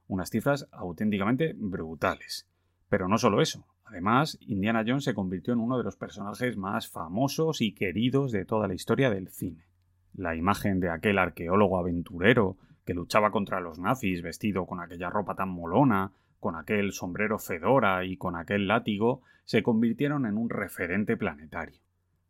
Unas 0.07 0.29
cifras 0.29 0.67
auténticamente 0.71 1.53
brutales. 1.55 2.47
Pero 2.89 3.07
no 3.07 3.17
solo 3.17 3.41
eso. 3.41 3.65
Además, 3.85 4.37
Indiana 4.41 4.83
Jones 4.85 5.03
se 5.03 5.13
convirtió 5.13 5.53
en 5.53 5.59
uno 5.59 5.77
de 5.77 5.83
los 5.83 5.95
personajes 5.95 6.57
más 6.57 6.87
famosos 6.87 7.61
y 7.61 7.73
queridos 7.73 8.31
de 8.31 8.45
toda 8.45 8.67
la 8.67 8.73
historia 8.73 9.09
del 9.09 9.29
cine. 9.29 9.65
La 10.13 10.35
imagen 10.35 10.79
de 10.79 10.89
aquel 10.89 11.17
arqueólogo 11.17 11.77
aventurero 11.77 12.57
que 12.85 12.93
luchaba 12.93 13.31
contra 13.31 13.61
los 13.61 13.79
nazis 13.79 14.21
vestido 14.21 14.65
con 14.65 14.79
aquella 14.79 15.09
ropa 15.09 15.35
tan 15.35 15.49
molona, 15.49 16.11
con 16.39 16.55
aquel 16.55 16.91
sombrero 16.91 17.37
fedora 17.37 18.03
y 18.05 18.17
con 18.17 18.35
aquel 18.35 18.67
látigo, 18.67 19.21
se 19.45 19.63
convirtieron 19.63 20.25
en 20.25 20.37
un 20.37 20.49
referente 20.49 21.17
planetario. 21.17 21.81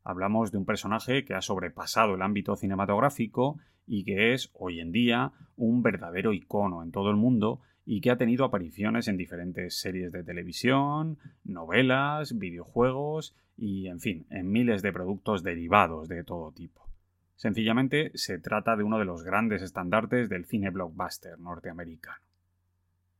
Hablamos 0.04 0.52
de 0.52 0.58
un 0.58 0.66
personaje 0.66 1.26
que 1.26 1.34
ha 1.34 1.42
sobrepasado 1.42 2.16
el 2.16 2.22
ámbito 2.22 2.56
cinematográfico 2.56 3.60
y 3.86 4.04
que 4.04 4.34
es, 4.34 4.50
hoy 4.54 4.80
en 4.80 4.92
día, 4.92 5.32
un 5.56 5.84
verdadero 5.84 6.34
icono 6.34 6.82
en 6.84 6.92
todo 6.92 7.10
el 7.10 7.18
mundo 7.18 7.62
y 7.86 8.02
que 8.02 8.12
ha 8.12 8.18
tenido 8.18 8.46
apariciones 8.46 9.08
en 9.08 9.18
diferentes 9.18 9.80
series 9.80 10.12
de 10.12 10.24
televisión, 10.24 11.18
novelas, 11.44 12.38
videojuegos 12.38 13.36
y, 13.58 13.88
en 13.88 14.00
fin, 14.00 14.26
en 14.30 14.52
miles 14.52 14.82
de 14.82 14.94
productos 14.94 15.44
derivados 15.44 16.08
de 16.08 16.24
todo 16.24 16.52
tipo. 16.52 16.90
Sencillamente 17.36 18.12
se 18.16 18.38
trata 18.38 18.76
de 18.76 18.84
uno 18.84 19.00
de 19.00 19.06
los 19.06 19.24
grandes 19.24 19.62
estandartes 19.62 20.30
del 20.30 20.46
cine 20.46 20.70
blockbuster 20.70 21.40
norteamericano. 21.40 22.22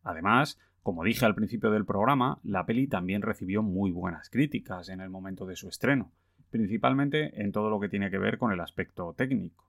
Además, 0.04 0.60
como 0.84 1.04
dije 1.04 1.26
al 1.26 1.36
principio 1.36 1.70
del 1.72 1.86
programa, 1.86 2.40
la 2.44 2.66
peli 2.66 2.88
también 2.88 3.22
recibió 3.22 3.62
muy 3.62 3.92
buenas 3.92 4.30
críticas 4.30 4.90
en 4.90 5.02
el 5.02 5.10
momento 5.10 5.46
de 5.46 5.56
su 5.56 5.68
estreno, 5.70 6.12
principalmente 6.52 7.42
en 7.42 7.52
todo 7.52 7.70
lo 7.70 7.80
que 7.80 7.90
tiene 7.90 8.12
que 8.12 8.20
ver 8.20 8.38
con 8.38 8.52
el 8.52 8.60
aspecto 8.60 9.14
técnico. 9.18 9.66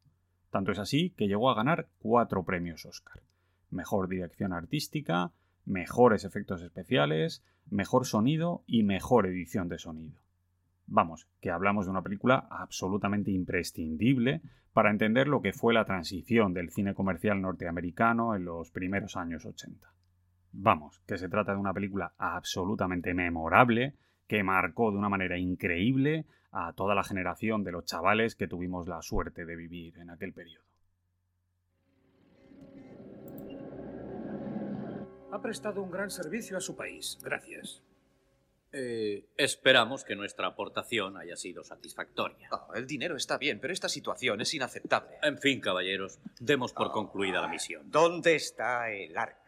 Tanto 0.50 0.72
es 0.72 0.78
así 0.78 1.10
que 1.16 1.28
llegó 1.28 1.50
a 1.50 1.54
ganar 1.54 1.88
cuatro 2.00 2.44
premios 2.44 2.84
Oscar. 2.84 3.22
Mejor 3.70 4.08
dirección 4.08 4.52
artística, 4.52 5.32
mejores 5.64 6.24
efectos 6.24 6.60
especiales, 6.60 7.42
mejor 7.70 8.04
sonido 8.04 8.62
y 8.66 8.82
mejor 8.82 9.26
edición 9.26 9.68
de 9.68 9.78
sonido. 9.78 10.20
Vamos, 10.86 11.26
que 11.40 11.50
hablamos 11.50 11.86
de 11.86 11.92
una 11.92 12.02
película 12.02 12.46
absolutamente 12.50 13.30
imprescindible 13.30 14.42
para 14.72 14.90
entender 14.90 15.28
lo 15.28 15.40
que 15.40 15.52
fue 15.52 15.72
la 15.72 15.84
transición 15.84 16.52
del 16.52 16.70
cine 16.70 16.94
comercial 16.94 17.40
norteamericano 17.40 18.34
en 18.34 18.44
los 18.44 18.70
primeros 18.70 19.16
años 19.16 19.46
80. 19.46 19.92
Vamos, 20.52 21.00
que 21.06 21.16
se 21.16 21.28
trata 21.28 21.52
de 21.52 21.58
una 21.58 21.72
película 21.72 22.12
absolutamente 22.18 23.14
memorable 23.14 23.94
que 24.26 24.42
marcó 24.42 24.90
de 24.90 24.98
una 24.98 25.08
manera 25.08 25.38
increíble 25.38 26.24
a 26.52 26.72
toda 26.74 26.94
la 26.94 27.04
generación 27.04 27.64
de 27.64 27.72
los 27.72 27.84
chavales 27.84 28.34
que 28.34 28.48
tuvimos 28.48 28.86
la 28.86 29.00
suerte 29.02 29.44
de 29.44 29.56
vivir 29.56 29.98
en 29.98 30.10
aquel 30.10 30.32
periodo. 30.32 30.64
Ha 35.32 35.40
prestado 35.40 35.82
un 35.82 35.90
gran 35.90 36.10
servicio 36.10 36.58
a 36.58 36.60
su 36.60 36.76
país. 36.76 37.18
Gracias. 37.22 37.82
Eh, 38.74 39.26
esperamos 39.36 40.04
que 40.04 40.16
nuestra 40.16 40.46
aportación 40.46 41.18
haya 41.18 41.36
sido 41.36 41.62
satisfactoria. 41.62 42.48
Oh, 42.52 42.74
el 42.74 42.86
dinero 42.86 43.16
está 43.16 43.36
bien, 43.36 43.60
pero 43.60 43.72
esta 43.72 43.88
situación 43.88 44.40
es 44.40 44.54
inaceptable. 44.54 45.16
En 45.22 45.38
fin, 45.38 45.60
caballeros, 45.60 46.18
demos 46.40 46.72
por 46.72 46.90
concluida 46.90 47.42
la 47.42 47.48
misión. 47.48 47.90
¿Dónde 47.90 48.34
está 48.34 48.90
el 48.90 49.16
arca? 49.16 49.41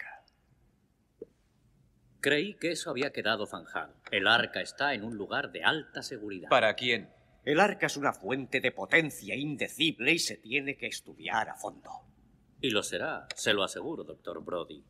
Creí 2.24 2.54
que 2.54 2.70
eso 2.70 2.88
había 2.88 3.12
quedado 3.12 3.44
zanjado. 3.44 3.92
El 4.10 4.26
arca 4.28 4.62
está 4.62 4.94
en 4.94 5.04
un 5.04 5.14
lugar 5.14 5.52
de 5.52 5.62
alta 5.62 6.02
seguridad. 6.02 6.48
¿Para 6.48 6.72
quién? 6.72 7.10
El 7.44 7.60
arca 7.60 7.84
es 7.84 7.98
una 7.98 8.14
fuente 8.14 8.62
de 8.62 8.72
potencia 8.72 9.34
indecible 9.34 10.12
y 10.12 10.18
se 10.18 10.38
tiene 10.38 10.78
que 10.78 10.86
estudiar 10.86 11.50
a 11.50 11.54
fondo. 11.54 11.90
Y 12.62 12.70
lo 12.70 12.82
será, 12.82 13.28
se 13.34 13.52
lo 13.52 13.62
aseguro, 13.62 14.04
doctor 14.04 14.42
Brody 14.42 14.82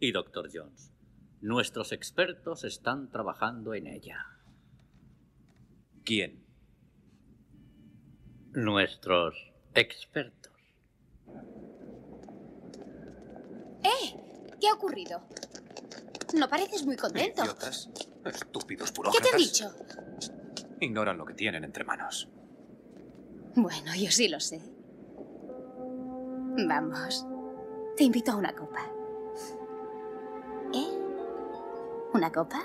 y 0.00 0.10
doctor 0.10 0.50
Jones. 0.52 0.92
Nuestros 1.40 1.92
expertos 1.92 2.64
están 2.64 3.10
trabajando 3.10 3.74
en 3.74 3.86
ella. 3.86 4.26
¿Quién? 6.04 6.44
Nuestros 8.54 9.52
expertos. 9.72 10.52
¡Eh! 13.84 14.16
¿Qué 14.60 14.68
ha 14.68 14.74
ocurrido? 14.74 15.22
No 16.34 16.48
pareces 16.48 16.84
muy 16.84 16.96
contento. 16.96 17.42
Idiotas. 17.44 17.90
Estúpidos 18.24 18.92
¿Qué 18.92 19.20
te 19.20 19.28
han 19.30 19.38
dicho? 19.38 19.72
Ignoran 20.80 21.18
lo 21.18 21.24
que 21.24 21.34
tienen 21.34 21.64
entre 21.64 21.84
manos. 21.84 22.28
Bueno, 23.54 23.94
yo 23.94 24.10
sí 24.10 24.28
lo 24.28 24.40
sé. 24.40 24.60
Vamos. 26.66 27.26
Te 27.96 28.04
invito 28.04 28.32
a 28.32 28.36
una 28.36 28.54
copa. 28.54 28.80
¿Eh? 30.72 30.88
¿Una 32.14 32.32
copa? 32.32 32.64